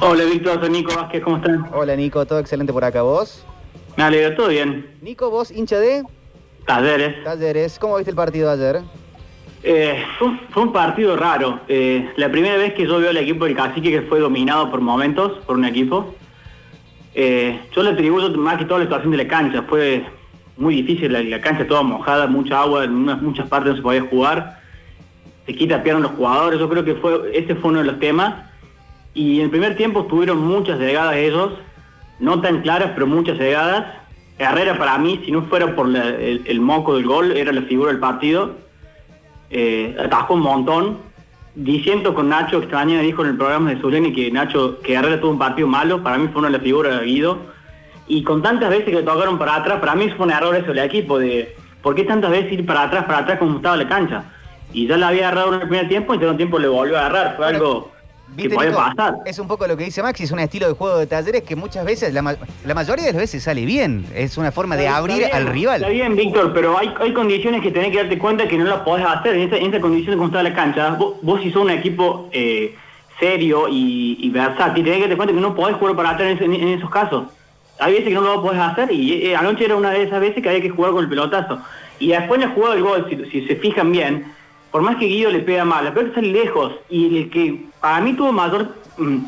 [0.00, 1.68] Hola, Víctor, soy Nico Vázquez, ¿cómo están?
[1.72, 3.44] Hola, Nico, todo excelente por acá, ¿vos?
[3.96, 4.90] Me alegro, todo bien.
[5.00, 6.02] Nico, ¿vos hincha de?
[6.66, 7.22] Talleres.
[7.22, 8.80] Talleres, ¿cómo viste el partido ayer?
[9.62, 11.60] Eh, fue, un partido raro.
[11.68, 14.80] Eh, la primera vez que yo veo al equipo del Cacique que fue dominado por
[14.80, 16.14] momentos por un equipo.
[17.14, 19.62] Eh, yo le atribuyo más que toda la situación de la cancha.
[19.62, 20.04] Fue
[20.56, 24.55] muy difícil, la, cancha toda mojada, mucha agua, en muchas partes no se podía jugar.
[25.46, 26.58] Se quita piernas los jugadores.
[26.58, 28.46] Yo creo que fue ese fue uno de los temas
[29.16, 31.52] y en el primer tiempo tuvieron muchas llegadas ellos,
[32.20, 33.86] no tan claras, pero muchas llegadas.
[34.38, 37.98] Herrera para mí, si no fuera por el, moco del gol, era la figura del
[37.98, 38.56] partido.
[39.48, 40.98] Eh, atajó un montón.
[41.54, 45.30] Diciendo con Nacho, extraña, dijo en el programa de Zuleni que Nacho, que Herrera tuvo
[45.30, 47.38] un partido malo, para mí fue una de las figuras de Guido.
[48.06, 50.80] Y con tantas veces que tocaron para atrás, para mí fue un error eso del
[50.80, 54.24] equipo, de por qué tantas veces ir para atrás, para atrás como estaba la cancha.
[54.76, 56.98] Y ya la había agarrado en el primer tiempo y en el tiempo le volvió
[56.98, 57.36] a agarrar.
[57.36, 57.96] Fue algo
[59.24, 61.56] es un poco lo que dice Maxi, es un estilo de juego de talleres que
[61.56, 64.04] muchas veces, la, mayoría de las veces sale bien.
[64.14, 65.76] Es una forma de abrir al rival.
[65.76, 69.06] Está bien, Víctor, pero hay, condiciones que tenés que darte cuenta que no las podés
[69.06, 69.36] hacer.
[69.36, 72.74] En esa, condición de está la cancha, vos, si sos un equipo eh,
[73.18, 76.90] serio y, versátil, tenés que darte cuenta que no podés jugar para atrás en, esos
[76.90, 77.24] casos.
[77.78, 80.42] Hay veces que no lo podés hacer y eh, anoche era una de esas veces
[80.42, 81.60] que había que jugar con el pelotazo.
[81.98, 84.32] Y después en el juego del gol, si, si se fijan bien,
[84.70, 86.72] por más que Guido le pega mal, la pelota sale lejos.
[86.90, 89.18] Y el que a mí tuvo mayor mm,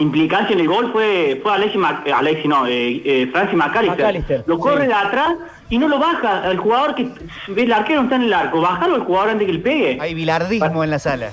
[0.00, 3.98] implicancia en el gol fue, fue Alexi, Mac- eh, Alexi no, eh, eh, Francis McAllister.
[4.06, 4.88] McAllister, Lo corre sí.
[4.88, 5.34] de atrás
[5.68, 6.50] y no lo baja.
[6.50, 7.08] El jugador que
[7.56, 9.98] el arquero no está en el arco, bájalo al jugador antes que le pegue.
[10.00, 11.30] Hay bilardismo en la sala.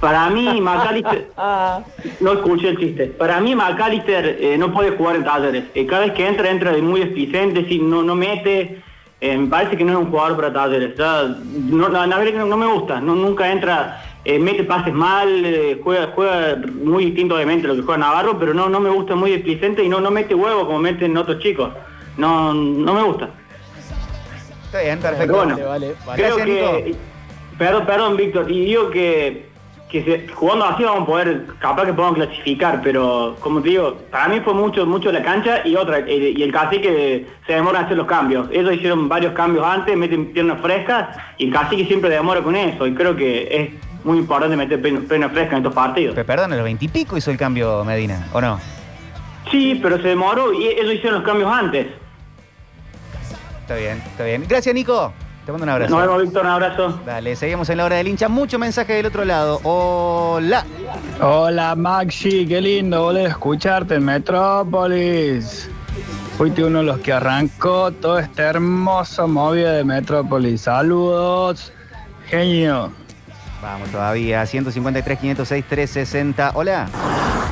[0.00, 1.28] Para mí, McAllister.
[2.20, 3.06] no escuché el chiste.
[3.08, 5.64] Para mí, McAllister eh, no puede jugar en talleres.
[5.74, 8.82] Eh, cada vez que entra, entra de muy displicente, si no, no mete.
[9.20, 10.96] Eh, me parece que no es un jugador para talleres.
[10.96, 11.24] Ya,
[11.68, 13.00] no, la, la verdad que no, no me gusta.
[13.00, 17.76] No, nunca entra, eh, mete pases mal, eh, juega, juega muy distinto obviamente a lo
[17.76, 20.66] que juega Navarro, pero no, no me gusta muy displicente y no, no mete huevo
[20.66, 21.70] como meten otros chicos.
[22.16, 23.28] No, no me gusta.
[24.66, 25.32] Está bien, perfecto.
[25.32, 26.22] Pero bueno, Vale, vale.
[26.22, 26.82] creo Gracias, que.
[26.86, 26.98] Nico.
[27.58, 28.50] Perdón, perdón, Víctor.
[28.50, 29.49] Y digo que,
[29.90, 33.96] que se- jugando así vamos a poder, capaz que podamos clasificar, pero como te digo,
[34.10, 37.80] para mí fue mucho, mucho la cancha y otra, el- y el cacique se demora
[37.80, 38.48] en hacer los cambios.
[38.52, 42.86] Ellos hicieron varios cambios antes, meten piernas frescas y el cacique siempre demora con eso.
[42.86, 46.14] Y creo que es muy importante meter piernas piernas frescas en estos partidos.
[46.14, 48.60] Pero perdón, a los veintipico hizo el cambio Medina, ¿o no?
[49.50, 51.88] Sí, pero se demoró y ellos hicieron los cambios antes.
[53.62, 54.44] Está bien, está bien.
[54.48, 55.12] Gracias, Nico.
[55.50, 55.90] Te mando un abrazo.
[55.90, 57.00] Nos vemos, Víctor, un abrazo.
[57.04, 58.28] Dale, seguimos en la hora del hincha.
[58.28, 59.58] Mucho mensaje del otro lado.
[59.64, 60.64] Hola.
[61.20, 65.68] Hola Maxi, qué lindo volver a escucharte en Metrópolis.
[66.38, 70.60] Fuiste uno de los que arrancó todo este hermoso movida de Metrópolis.
[70.60, 71.72] Saludos,
[72.28, 72.92] genio.
[73.62, 74.46] Vamos todavía.
[74.46, 76.52] 153, 506, 360.
[76.54, 76.88] Hola.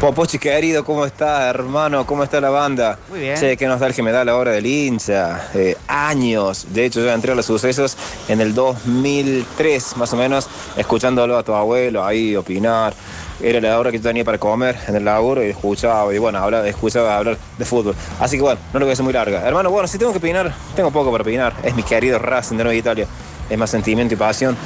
[0.00, 2.06] Popochi querido, ¿cómo está, hermano?
[2.06, 2.98] ¿Cómo está la banda?
[3.10, 3.36] Muy bien.
[3.36, 5.48] Che, qué nostalgia me da la hora del hincha.
[5.54, 6.68] Eh, años.
[6.70, 7.96] De hecho, yo entré a los sucesos
[8.28, 12.94] en el 2003, más o menos, escuchándolo a tu abuelo ahí opinar.
[13.42, 16.38] Era la hora que yo tenía para comer en el laburo y escuchaba, y bueno,
[16.38, 17.94] hablaba, escuchaba hablar de fútbol.
[18.18, 19.46] Así que bueno, no lo voy a hacer muy larga.
[19.46, 21.54] Hermano, bueno, si tengo que opinar, tengo poco para opinar.
[21.62, 23.06] Es mi querido Racing de Nueva Italia.
[23.50, 24.56] Es más sentimiento y pasión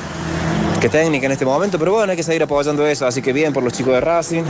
[0.82, 3.52] que técnica en este momento, pero bueno, hay que seguir apoyando eso, así que bien
[3.52, 4.42] por los chicos de Racing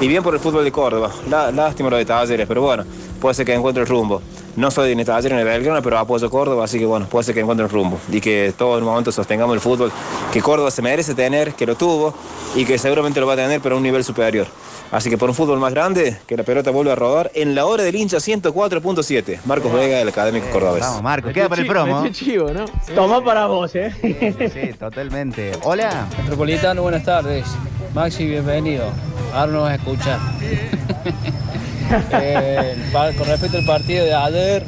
[0.00, 1.10] y bien por el fútbol de Córdoba.
[1.28, 2.84] Lástima lo de Talleres, pero bueno,
[3.20, 4.22] puede ser que encuentre el rumbo.
[4.54, 7.40] No soy ni Talleres ni Belgrano, pero apoyo Córdoba, así que bueno, puede ser que
[7.40, 9.90] encuentre el rumbo y que todo el momento sostengamos el fútbol
[10.32, 12.14] que Córdoba se merece tener, que lo tuvo
[12.54, 14.46] y que seguramente lo va a tener, pero a un nivel superior.
[14.90, 17.66] Así que por un fútbol más grande, que la pelota vuelva a rodar en la
[17.66, 19.40] hora del hincha 104.7.
[19.44, 20.80] Marcos Vega, del Académico Cordobés.
[20.80, 21.28] Vamos, Marco.
[21.30, 22.08] Queda para el promo.
[22.08, 22.64] Chivo, ¿no?
[22.94, 23.92] Toma para vos, ¿eh?
[24.02, 25.52] Sí, totalmente.
[25.62, 26.06] Hola.
[26.22, 27.44] Metropolitano, buenas tardes.
[27.94, 28.86] Maxi, bienvenido.
[29.34, 30.18] Ahora nos vas a escuchar.
[32.12, 34.62] Eh, con respecto al partido de ayer,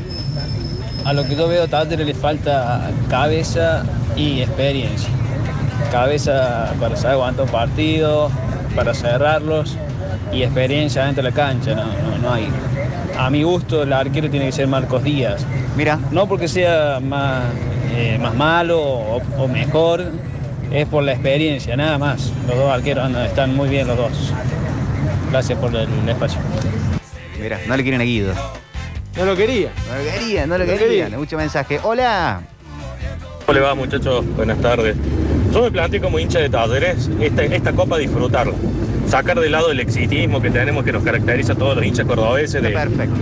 [1.04, 3.85] a lo que yo veo, a Talleres le falta cabeza
[4.16, 5.11] y experiencia.
[5.92, 8.30] Cabeza para saber aguantar un partido,
[8.74, 9.76] para cerrarlos
[10.33, 11.75] y experiencia dentro de la cancha.
[11.75, 12.49] No, no, no hay.
[13.19, 15.45] A mi gusto, el arquero tiene que ser Marcos Díaz.
[15.77, 15.99] Mira.
[16.11, 17.45] No porque sea más,
[17.95, 20.05] eh, más malo o, o mejor,
[20.73, 22.33] es por la experiencia, nada más.
[22.49, 24.33] Los dos arqueros andan- están muy bien los dos.
[25.31, 26.40] Gracias por el, el espacio.
[27.40, 28.33] Mira, no le quieren a Guido.
[29.16, 29.71] No lo quería.
[29.88, 31.05] No lo querían, no lo No querían.
[31.07, 31.19] quería.
[31.19, 31.81] Mucho mensaje.
[31.83, 32.40] Hola.
[33.47, 34.25] ¿Cómo le va muchachos?
[34.37, 34.97] Buenas tardes.
[35.53, 38.55] Yo me planteo como hincha de talleres esta, esta copa disfrutarla.
[39.11, 42.62] Sacar de lado el exitismo que tenemos que nos caracteriza a todos los hinchas cordobeses
[42.62, 42.70] de,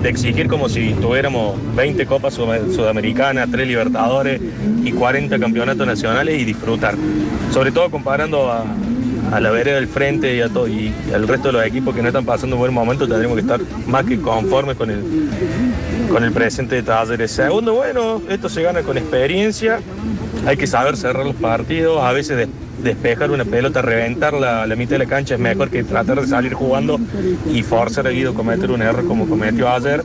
[0.02, 4.38] de exigir como si tuviéramos 20 copas sud- sudamericanas, 3 libertadores
[4.84, 6.94] y 40 campeonatos nacionales y disfrutar.
[7.52, 8.64] Sobre todo comparando a,
[9.32, 12.02] a la vereda del frente y, a todo, y al resto de los equipos que
[12.02, 15.00] no están pasando un buen momento, tendremos que estar más que conformes con el,
[16.12, 17.30] con el presente de Talleres.
[17.30, 19.80] Segundo, bueno, esto se gana con experiencia,
[20.46, 22.48] hay que saber cerrar los partidos, a veces de-
[22.82, 26.26] despejar una pelota, reventar la, la mitad de la cancha es mejor que tratar de
[26.26, 26.98] salir jugando
[27.52, 30.02] y forzar a Guido a cometer un error como cometió ayer.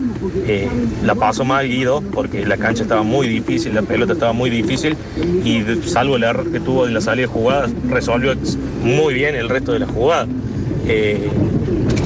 [0.47, 0.67] Eh,
[1.03, 4.95] la pasó mal Guido porque la cancha estaba muy difícil, la pelota estaba muy difícil
[5.43, 8.33] y salvo el error que tuvo en la salida de jugadas, resolvió
[8.83, 10.27] muy bien el resto de la jugada.
[10.88, 11.29] Eh,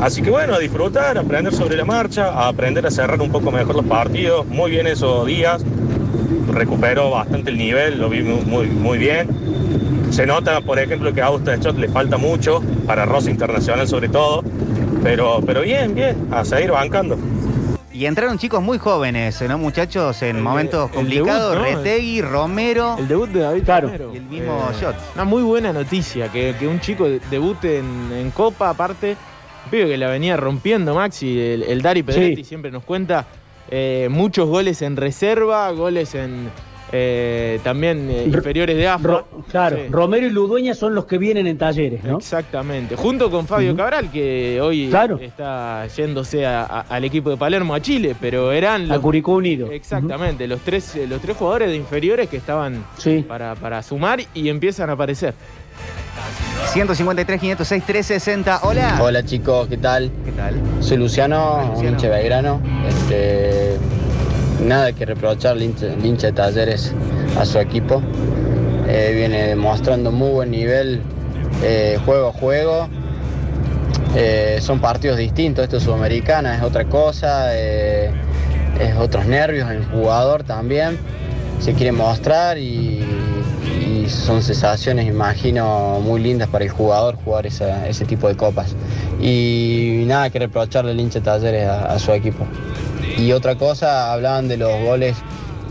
[0.01, 3.31] Así que bueno, a disfrutar, a aprender sobre la marcha, a aprender a cerrar un
[3.31, 4.45] poco mejor los partidos.
[4.45, 5.63] Muy bien esos días.
[6.53, 9.27] Recuperó bastante el nivel, lo vi muy, muy bien.
[10.11, 14.09] Se nota, por ejemplo, que a Austin Schott le falta mucho, para Rosa Internacional sobre
[14.09, 14.43] todo.
[15.03, 17.17] Pero, pero bien, bien, a seguir bancando.
[17.93, 20.21] Y entraron chicos muy jóvenes, ¿no, muchachos?
[20.21, 21.53] En momentos el complicados.
[21.55, 21.77] debut, ¿no?
[21.83, 22.95] Retegui, Romero.
[22.99, 23.87] El debut de David Claro.
[23.87, 24.11] Romero.
[24.13, 24.95] Y el mismo Shot.
[25.15, 29.15] Una muy buena noticia, que, que un chico de- debute en, en Copa, aparte.
[29.71, 32.43] Veo que la venía rompiendo Maxi, el, el Dari Pedretti Sí.
[32.43, 33.25] siempre nos cuenta.
[33.69, 36.49] eh, muchos goles en reserva, goles en,
[36.91, 39.07] eh, también eh, inferiores de AFA.
[39.07, 39.83] Ro- claro, Sí.
[39.89, 42.17] Romero y Ludueña son los que vienen en talleres, ¿no?
[42.17, 42.95] Exactamente.
[42.95, 43.75] Junto con Fabio.
[43.75, 45.19] Cabral, que hoy Claro.
[45.21, 48.99] está yéndose a- a- al equipo de Palermo a Chile, pero eran A los.
[48.99, 49.71] Curicó Unido.
[49.71, 53.25] Exactamente, los, tres, eh, los tres jugadores de inferiores que estaban Sí.
[53.27, 55.33] para, para sumar y empiezan a aparecer.
[56.73, 58.59] 153, 506, 360.
[58.63, 58.97] Hola.
[59.01, 60.11] Hola chicos, ¿qué tal?
[60.25, 60.55] ¿Qué tal?
[60.79, 61.97] Soy Luciano, Hola, Luciano.
[62.15, 62.61] Belgrano.
[62.87, 63.77] Este,
[64.61, 66.93] nada que reprochar al hincha, de Talleres
[67.39, 68.01] a su equipo.
[68.87, 71.01] Eh, viene demostrando muy buen nivel
[71.63, 72.87] eh, juego a juego.
[74.15, 78.11] Eh, son partidos distintos, esto es Sudamericana, es otra cosa, es
[78.99, 80.97] otros nervios en el jugador también.
[81.59, 83.05] Se quiere mostrar y,
[84.07, 88.73] son sensaciones, imagino, muy lindas para el jugador jugar ese tipo de copas.
[89.19, 92.45] Y nada que reprocharle al hincha de Talleres a su equipo.
[93.17, 95.17] Y otra cosa, hablaban de los goles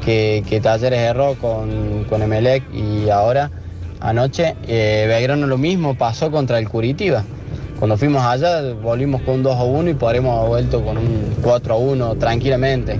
[0.05, 3.51] que, que Talleres erró con, con Emelec y ahora,
[4.01, 7.25] anoche, eh, Belgrano lo mismo pasó contra el Curitiba.
[7.79, 11.37] Cuando fuimos allá volvimos con un 2 a 1 y podremos haber vuelto con un
[11.43, 12.99] 4 a 1 tranquilamente.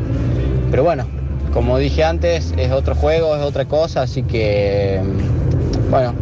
[0.71, 1.07] Pero bueno,
[1.53, 6.15] como dije antes, es otro juego, es otra cosa, así que mm, bueno,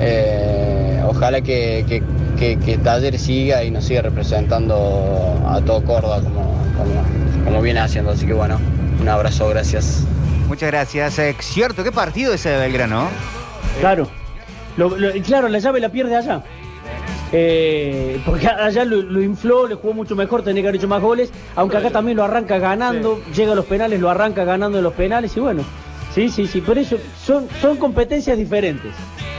[0.00, 2.02] eh, ojalá que, que,
[2.38, 6.40] que- que Talleres siga y nos siga representando a todo Córdoba como,
[6.76, 8.10] como, como viene haciendo.
[8.12, 8.58] Así que bueno,
[9.00, 10.04] un abrazo, gracias.
[10.48, 11.18] Muchas gracias.
[11.18, 13.08] Eh, cierto, qué partido ese de Belgrano.
[13.80, 14.08] Claro.
[14.76, 16.42] Lo- lo- y claro, la llave la pierde allá.
[17.30, 21.02] Eh, porque allá lo, lo infló, le jugó mucho mejor, tenía que haber hecho más
[21.02, 21.30] goles.
[21.56, 24.94] Aunque acá también lo arranca ganando, llega a los penales, lo arranca ganando en los
[24.94, 25.36] penales.
[25.36, 25.62] Y bueno,
[26.14, 26.60] sí, sí, sí.
[26.62, 28.92] Por eso son, son competencias diferentes.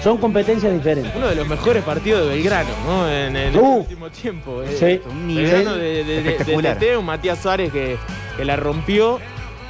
[0.04, 1.14] Son competencias diferentes.
[1.16, 3.10] Uno de los mejores partidos de Belgrano, ¿no?
[3.10, 3.80] En, en el Uh.
[3.80, 4.64] último tiempo.
[4.64, 4.68] eh.
[4.80, 5.10] Sí.
[5.12, 6.78] Un nivel Belgrano de, de, de- de espectacular.
[6.98, 7.98] Un Matías Suárez que,
[8.38, 9.20] que la rompió,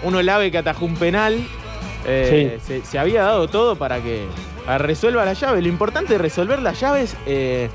[0.04, 1.40] uno Lave que atajó un penal.
[2.08, 4.26] Eh, se, se había dado todo para que
[4.78, 5.62] resuelva la llave.
[5.62, 7.70] Lo importante de resolver las llaves, eh,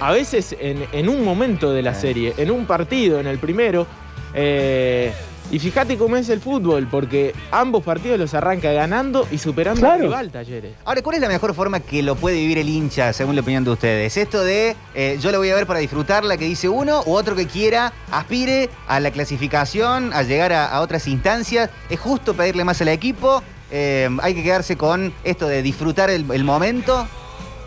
[0.00, 3.86] a veces en, en un momento de la serie, en un partido, en el primero.
[4.34, 5.12] eh,
[5.50, 9.92] y fíjate cómo es el fútbol, porque ambos partidos los arranca ganando y superando al
[9.98, 10.04] Claro.
[10.10, 10.74] rival, Talleres.
[10.84, 13.64] Ahora, ¿cuál es la mejor forma que lo puede vivir el hincha, según la opinión
[13.64, 14.16] de ustedes?
[14.16, 17.34] ¿Esto de eh, yo lo voy a ver para disfrutarla que dice uno, o otro
[17.34, 21.70] que quiera, aspire a la clasificación, a llegar a, a otras instancias?
[21.88, 23.42] ¿Es justo pedirle más al equipo?
[23.72, 27.06] Eh, ¿Hay que quedarse con esto de disfrutar el, el momento?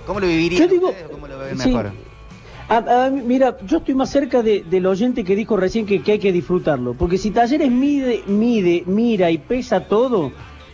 [0.06, 1.68] ¿Cómo lo vivirían digo, ustedes o ¿Cómo lo ven sí.
[1.68, 1.92] mejor?
[2.74, 6.02] A- a mí, mira, yo estoy más cerca de- del oyente que dijo recién que,
[6.12, 6.94] hay que disfrutarlo.
[6.94, 10.32] Porque si Talleres mide, mide, mira y pesa todo,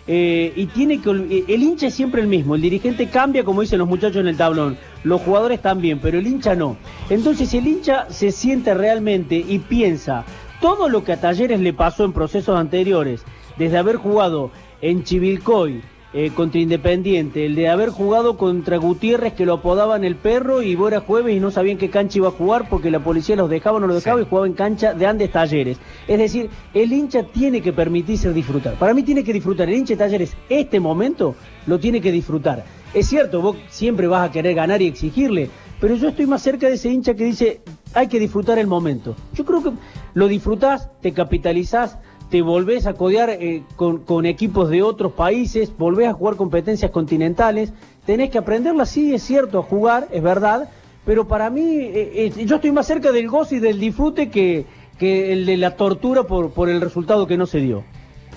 [0.08, 1.10] eh, y tiene que.
[1.10, 2.56] eh, El hincha es siempre el mismo.
[2.56, 4.78] El dirigente cambia, como dicen los muchachos en el tablón.
[5.04, 6.78] Los jugadores también, pero el hincha no.
[7.10, 10.24] Entonces, el hincha se siente realmente y piensa
[10.62, 13.24] todo lo que a Talleres le pasó en procesos anteriores,
[13.58, 19.45] desde haber jugado en Chivilcoy, eh, contra Independiente, el de haber jugado contra Gutiérrez que
[19.45, 22.32] lo apodaban el perro y vos era jueves y no sabían qué cancha iba a
[22.32, 25.06] jugar porque la policía los dejaba o no los dejaba y jugaba en cancha de
[25.06, 25.78] Andes Talleres.
[26.08, 28.74] Es decir, el hincha tiene que permitirse disfrutar.
[28.76, 29.69] Para mí tiene que disfrutar.
[29.69, 31.36] El hincha de Talleres, este momento,
[31.67, 32.65] lo tiene que disfrutar.
[32.93, 36.67] Es cierto, vos siempre vas a querer ganar y exigirle, pero yo estoy más cerca
[36.67, 37.62] de ese hincha que dice,
[37.93, 39.15] hay que disfrutar el momento.
[39.34, 39.72] Yo creo que
[40.15, 46.08] lo disfrutás, te capitalizás, te volvés a codear eh, con, equipos de otros países, volvés
[46.08, 47.74] a jugar competencias continentales,
[48.06, 50.70] tenés que aprenderla, sí, es cierto, a jugar, es verdad,
[51.06, 54.65] pero para mí eh, yo estoy más cerca del gozo y del disfrute que,
[55.00, 57.84] que el de la tortura por, por el resultado que no se dio.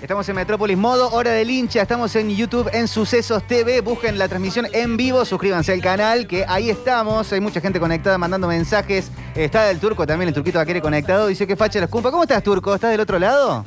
[0.01, 1.81] Estamos en Metrópolis Modo, Hora del Hincha.
[1.81, 3.79] Estamos en YouTube, en Sucesos TV.
[3.79, 7.31] Busquen la transmisión en vivo, suscríbanse al canal, que ahí estamos.
[7.31, 9.11] Hay mucha gente conectada mandando mensajes.
[9.33, 11.27] Está el turco también, el turquito vaquero conectado.
[11.27, 12.11] Dice que facha los cumpa.
[12.11, 12.75] ¿Cómo estás, turco?
[12.75, 13.63] ¿Estás del otro lado?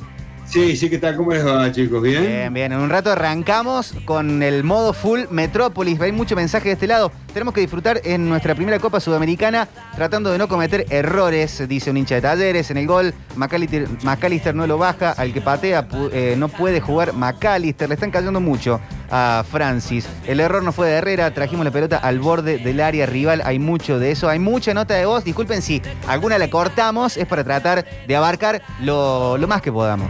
[0.47, 1.17] Sí, sí, ¿qué tal?
[1.17, 2.01] ¿Cómo les va, chicos?
[2.01, 2.25] ¿Bien?
[2.25, 2.71] Bien, bien.
[2.71, 5.99] En un rato arrancamos con el modo full Metrópolis.
[5.99, 7.11] Hay mucho mensaje de este lado.
[7.33, 11.97] Tenemos que disfrutar en nuestra primera Copa Sudamericana tratando de no cometer errores, dice un
[11.97, 12.71] hincha de talleres.
[12.71, 15.11] En el gol, McAllister, McAllister no lo baja.
[15.11, 17.89] Al que patea eh, no puede jugar McAllister.
[17.89, 20.07] Le están cayendo mucho a Francis.
[20.25, 21.33] El error no fue de Herrera.
[21.33, 23.41] Trajimos la pelota al borde del área rival.
[23.45, 24.29] Hay mucho de eso.
[24.29, 25.23] Hay mucha nota de voz.
[25.23, 27.17] Disculpen si alguna la cortamos.
[27.17, 30.09] Es para tratar de abarcar lo, lo más que podamos.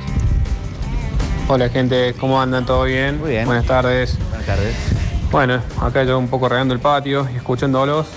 [1.47, 2.65] Hola gente, ¿cómo andan?
[2.65, 3.19] ¿Todo bien?
[3.19, 3.45] Muy bien.
[3.45, 4.17] Buenas tardes.
[4.29, 4.75] Buenas tardes.
[5.31, 8.07] Bueno, acá yo un poco regando el patio y escuchándolos.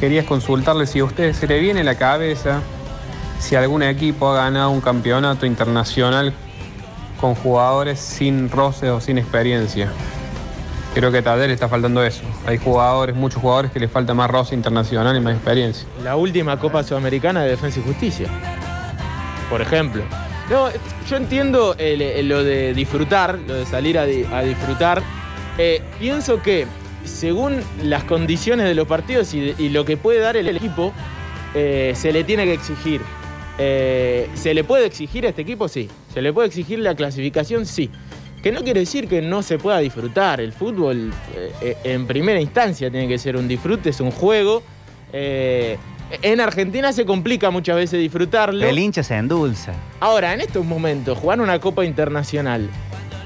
[0.00, 2.60] Quería consultarles si a ustedes se le viene a la cabeza
[3.44, 6.32] si algún equipo ha ganado un campeonato internacional
[7.24, 9.90] con jugadores sin roces o sin experiencia.
[10.94, 12.20] Creo que a Taller está faltando eso.
[12.46, 15.88] Hay jugadores, muchos jugadores que les falta más roce internacional y más experiencia.
[16.02, 18.28] La última Copa Sudamericana de Defensa y Justicia.
[19.48, 20.02] Por ejemplo.
[20.50, 20.68] No,
[21.08, 25.00] yo entiendo lo de disfrutar, lo de salir a, di- a disfrutar.
[25.56, 26.66] Eh, pienso que
[27.06, 30.92] según las condiciones de los partidos y lo que puede dar el equipo,
[31.54, 33.00] eh, se le tiene que exigir.
[33.56, 35.68] Eh, ¿Se le puede exigir a este equipo?
[35.68, 35.88] Sí.
[36.14, 37.66] ¿Se le puede exigir la clasificación?
[37.66, 37.90] Sí.
[38.40, 40.40] Que no quiere decir que no se pueda disfrutar.
[40.40, 44.62] El fútbol eh, eh, en primera instancia tiene que ser un disfrute, es un juego.
[45.12, 45.76] Eh,
[46.22, 48.64] en Argentina se complica muchas veces disfrutarlo.
[48.64, 49.72] El hincha se endulza.
[49.98, 52.70] Ahora, en estos momentos, jugar una Copa Internacional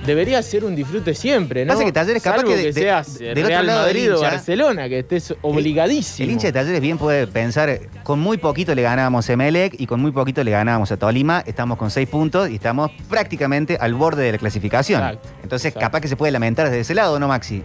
[0.09, 1.73] debería ser un disfrute siempre, ¿no?
[1.75, 4.89] Pasa que Talleres capaz Salvo que de- de- seas del otro Real Madrid o Barcelona,
[4.89, 6.25] que estés obligadísimo.
[6.25, 9.87] El hincha de Talleres bien puede pensar, con muy poquito le ganábamos a Emelec y
[9.87, 13.95] con muy poquito le ganábamos a Tolima, estamos con seis puntos y estamos prácticamente al
[13.95, 15.01] borde de la clasificación.
[15.03, 17.63] Exacto, Entonces, capaz que se puede lamentar desde ese lado, ¿no, Maxi?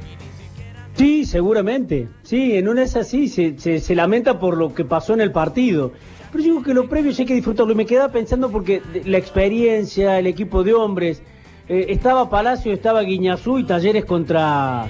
[0.95, 2.07] Sí, seguramente.
[2.21, 5.31] Sí, en una es así, se, se, se lamenta por lo que pasó en el
[5.31, 5.91] partido.
[6.31, 7.73] Pero yo digo que lo previo sí hay que disfrutarlo.
[7.73, 11.21] Y me quedaba pensando porque de- la experiencia, el equipo de hombres,
[11.69, 14.85] eh, estaba Palacio, estaba Guiñazú y Talleres contra,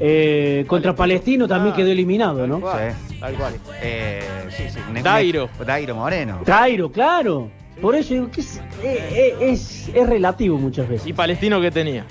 [0.00, 2.58] eh, contra Palestino también quedó eliminado, ¿no?
[2.58, 3.16] Sí.
[3.20, 3.54] Tal cual.
[3.82, 4.80] Eh, sí, sí.
[5.02, 5.48] Dairo.
[5.64, 6.40] Dairo Moreno.
[6.44, 7.50] Cairo, claro.
[7.80, 11.06] Por eso digo que es, eh, eh, es, es relativo muchas veces.
[11.06, 12.04] ¿Y Palestino qué tenía?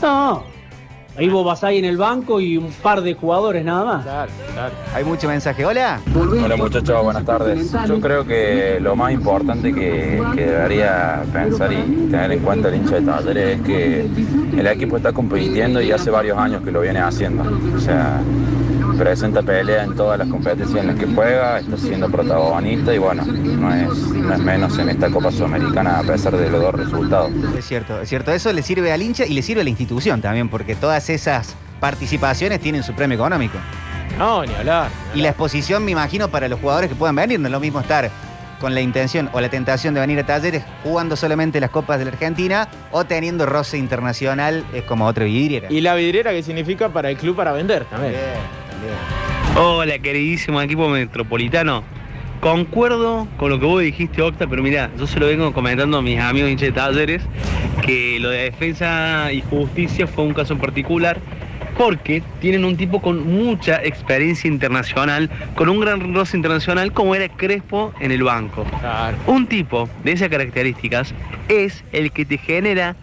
[0.00, 0.44] No.
[1.18, 4.04] Ahí vos vas ahí en el banco y un par de jugadores nada más.
[4.04, 4.74] Claro, claro.
[4.94, 5.66] Hay mucho mensaje.
[5.66, 5.98] Hola.
[6.14, 7.72] Hola muchachos, buenas tardes.
[7.88, 12.76] Yo creo que lo más importante que, que debería pensar y tener en cuenta el
[12.76, 14.06] hincha de Talleres es que
[14.56, 17.42] el equipo está compitiendo y hace varios años que lo viene haciendo.
[17.76, 18.20] O sea,
[18.98, 23.24] presenta pelea en todas las competencias en las que juega, está siendo protagonista y bueno,
[23.24, 27.30] no es, no es menos en esta Copa Sudamericana a pesar de los dos resultados.
[27.56, 28.32] Es cierto, es cierto.
[28.32, 31.54] Eso le sirve al hincha y le sirve a la institución también, porque todas esas
[31.80, 33.56] participaciones tienen su premio económico.
[34.18, 34.90] No, ni hablar.
[35.14, 37.78] Y la exposición, me imagino, para los jugadores que puedan venir, no es lo mismo
[37.80, 38.10] estar
[38.58, 42.06] con la intención o la tentación de venir a talleres jugando solamente las Copas de
[42.06, 45.68] la Argentina o teniendo roce internacional, es como otra vidriera.
[45.70, 48.14] Y la vidriera que significa para el club para vender también.
[49.56, 51.82] Hola, queridísimo equipo metropolitano.
[52.40, 56.02] Concuerdo con lo que vos dijiste, Octa, pero mira, yo se lo vengo comentando a
[56.02, 57.22] mis amigos hinchas de talleres,
[57.82, 61.18] que lo de defensa y justicia fue un caso en particular,
[61.76, 67.28] porque tienen un tipo con mucha experiencia internacional, con un gran roce internacional como era
[67.28, 68.64] Crespo en el banco.
[69.26, 71.12] Un tipo de esas características
[71.48, 72.94] es el que te genera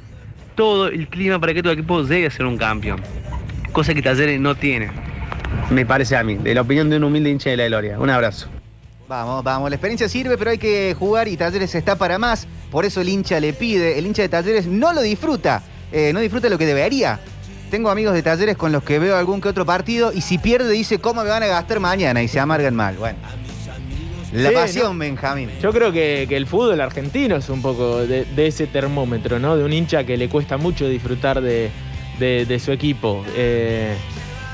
[0.55, 3.01] todo el clima para que tu equipo llegue a ser un campeón.
[3.73, 4.89] Cosa que Talleres no tiene.
[5.71, 7.99] Me parece a mí, de la opinión de un humilde hincha de la Gloria.
[7.99, 8.47] Un abrazo.
[9.07, 12.47] Vamos, vamos, la experiencia sirve, pero hay que jugar y Talleres está para más.
[12.71, 16.19] Por eso el hincha le pide, el hincha de Talleres no lo disfruta, eh, no
[16.19, 17.19] disfruta lo que debería.
[17.69, 20.71] Tengo amigos de Talleres con los que veo algún que otro partido y si pierde
[20.71, 22.95] dice cómo me van a gastar mañana y se amargan mal.
[22.97, 23.17] Bueno,
[24.33, 24.99] la Sí, pasión, ¿no?
[24.99, 25.49] Benjamín.
[25.61, 29.55] Yo creo que, que el fútbol argentino es un poco de, de ese termómetro, ¿no?
[29.55, 31.69] De un hincha que le cuesta mucho disfrutar de,
[32.19, 33.23] de- de su equipo.
[33.35, 33.95] Eh,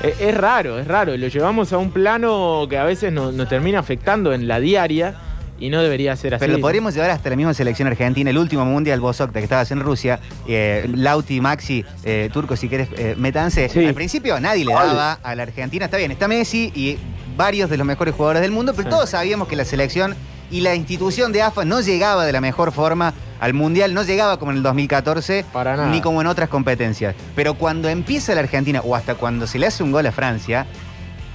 [0.02, 1.16] e- es raro, es raro.
[1.16, 5.14] Lo llevamos a un plano que a veces nos, nos termina afectando en la diaria
[5.62, 6.40] y no debería ser así.
[6.40, 9.44] Pero lo podríamos llevar hasta la misma selección argentina, el último mundial, vos Octa, que
[9.44, 13.70] estabas en Rusia, eh, Lauti, Maxi, eh, Turco, si querés, eh, métanse.
[13.86, 16.98] Al principio nadie le daba a la Argentina, está bien, está Messi y
[17.36, 20.16] varios de los mejores jugadores del mundo, pero todos sabíamos que la selección
[20.50, 24.38] y la institución de AFA no llegaba de la mejor forma al mundial, no llegaba
[24.38, 25.88] como en el 2014, nada.
[25.88, 27.14] ni como en otras competencias.
[27.34, 30.64] Pero cuando empieza la Argentina, o hasta cuando se le hace un gol a Francia,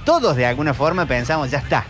[0.04, 1.84] todos de alguna forma pensamos, ya está.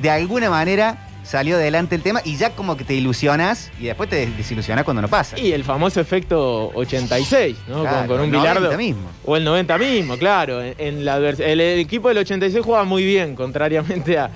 [0.00, 4.08] De alguna manera salió adelante el tema y ya como que te ilusionas y después
[4.10, 5.38] te desilusionas cuando no pasa.
[5.38, 7.80] Y el famoso efecto 86, ¿no?
[7.80, 8.78] Claro, con, con un el 90 bilardo.
[8.78, 9.08] mismo.
[9.24, 10.62] O el 90 mismo, claro.
[10.62, 14.30] En, en la el, el equipo del 86 juega muy bien, contrariamente a-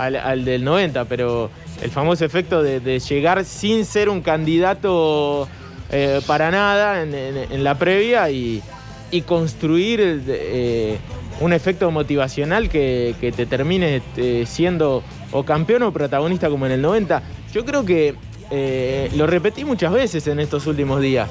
[0.00, 1.50] al, al del 90, pero
[1.82, 5.48] el famoso efecto de, de llegar sin ser un candidato
[5.90, 8.62] eh, para nada en, en- en la previa y,
[9.10, 10.98] y construir eh,
[11.40, 16.72] un efecto motivacional que, que te termine eh, siendo o campeón o protagonista como en
[16.72, 17.22] el 90.
[17.52, 18.14] Yo creo que
[18.50, 21.28] eh, lo repetí muchas veces en estos últimos días.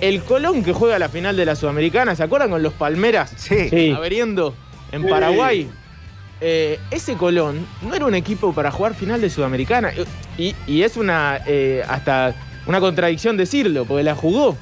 [0.00, 3.32] El Colón que juega la final de la Sudamericana, ¿se acuerdan con los Palmeras?
[3.36, 3.68] Sí.
[3.96, 4.54] Averiendo
[4.92, 5.68] en Sí.
[6.40, 9.90] Eh, ese Colón no era un equipo para jugar final de Sudamericana.
[10.36, 12.34] Y, y es una eh, hasta
[12.66, 14.56] una contradicción decirlo, porque la jugó.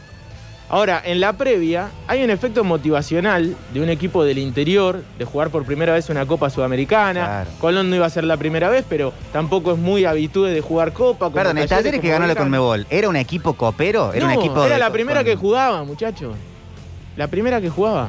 [0.71, 5.51] Ahora, en la previa hay un efecto motivacional de un equipo del interior, de jugar
[5.51, 7.45] por primera vez una Copa Sudamericana.
[7.61, 10.93] Colón no iba a ser la primera vez, pero tampoco es muy habitué de jugar
[10.93, 11.31] Copa.
[11.31, 12.35] Perdón, el Talleres que ganó la.
[12.35, 14.13] Conmebol, ¿era un equipo copero?
[14.15, 16.35] ¿Era un equipo era la primera con- que jugaba, muchachos.
[17.17, 18.09] La primera que jugaba.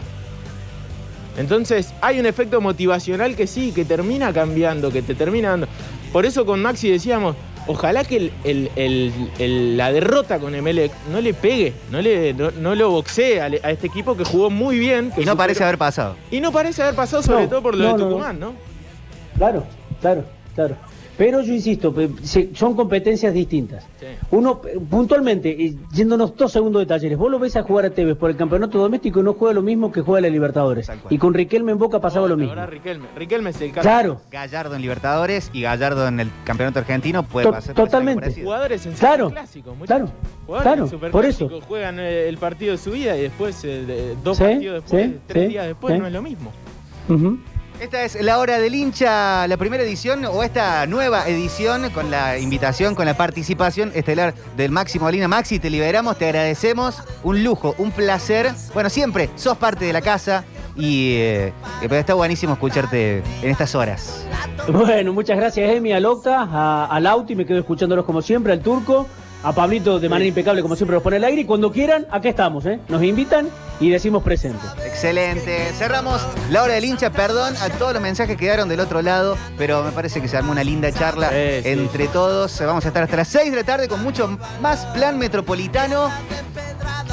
[1.38, 5.68] Entonces, hay un efecto motivacional que sí, que termina cambiando, que te termina dando.
[6.14, 7.36] Por eso con Maxi decíamos,
[7.68, 12.32] Ojalá que el- el- el- el- la derrota con Emelec no le pegue, no, le,
[12.36, 15.10] no, no lo boxee a, a este equipo que jugó muy bien.
[15.10, 16.16] que Y no superó- parece haber pasado.
[16.30, 18.10] Y no parece haber pasado, sobre No, todo por lo no, de no, no.
[18.12, 18.54] Tucumán, ¿no?
[19.36, 19.64] Claro,
[20.00, 20.24] claro,
[20.54, 20.76] claro.
[21.18, 21.94] Pero yo insisto,
[22.54, 23.86] son competencias distintas.
[24.32, 28.18] Uno, puntualmente, y yéndonos dos segundos de talleres, vos lo ves a jugar a Tevez
[28.18, 30.92] por el campeonato doméstico y no juega lo mismo que juega la Libertadores.
[31.10, 32.52] Y con Riquelme en Boca pasaba lo mismo.
[32.52, 33.06] Ahora Riquelme.
[33.16, 33.82] Riquelme es el caso.
[33.84, 34.22] Claro.
[34.30, 37.76] Gallardo en Libertadores y Gallardo en el campeonato argentino puede To- pasar.
[37.76, 38.34] totalmente.
[38.44, 40.10] Jugadores en Claro, clásicos, claro,
[40.46, 44.16] Jugadores claro, en por superclásicos juegan eh, el partido de su vida y después, eh,
[44.24, 46.00] dos Sí, partidos después, sí, tres sí, días después, sí.
[46.00, 46.52] no es lo mismo.
[47.08, 47.38] Ujú.
[47.80, 52.38] Esta es la hora del hincha, la primera edición o esta nueva edición con la
[52.38, 55.28] invitación, con la participación estelar del Máximo Alina.
[55.28, 57.04] Maxi, te liberamos, te agradecemos.
[57.24, 58.52] Un lujo, un placer.
[58.74, 60.46] Bueno, siempre sos parte de la casa
[60.78, 64.26] y eh, está buenísimo escucharte en estas horas.
[64.72, 69.06] Bueno, muchas gracias, Emi, al Octa, a, a me quedo escuchándolos como siempre, al Turco,
[69.46, 71.42] a Pablito de manera impecable, como siempre, los pone al aire.
[71.44, 72.80] Y cuando quieran, acá estamos, ¿eh?
[72.88, 73.48] Nos invitan
[73.80, 74.66] y decimos presente.
[74.84, 75.72] Excelente.
[75.78, 76.20] Cerramos
[76.50, 77.12] la hora del hincha.
[77.12, 80.36] Perdón a todos los mensajes que quedaron del otro lado, pero me parece que se
[80.36, 82.60] armó una linda charla entre todos.
[82.60, 86.10] Vamos a estar hasta las 6 de la tarde con mucho más plan metropolitano.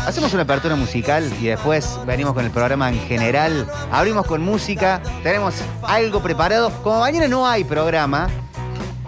[0.07, 3.69] Hacemos una apertura musical y después venimos con el programa en general.
[3.91, 5.03] Abrimos con música.
[5.23, 6.71] Tenemos algo preparado.
[6.83, 8.29] Como mañana no hay programa,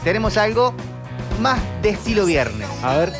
[0.04, 0.74] tenemos algo
[1.40, 2.68] más de estilo viernes.
[2.82, 3.12] A ver.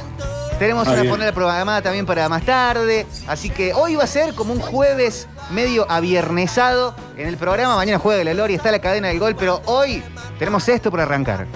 [0.59, 1.13] Tenemos Ah, una bien.
[1.13, 3.07] ponela programada también para más tarde.
[3.27, 7.75] Así que hoy va a ser como un jueves medio aviernesado en el programa.
[7.75, 10.03] Mañana juega el Lori, está la cadena del gol, pero hoy
[10.39, 11.47] tenemos esto por arrancar.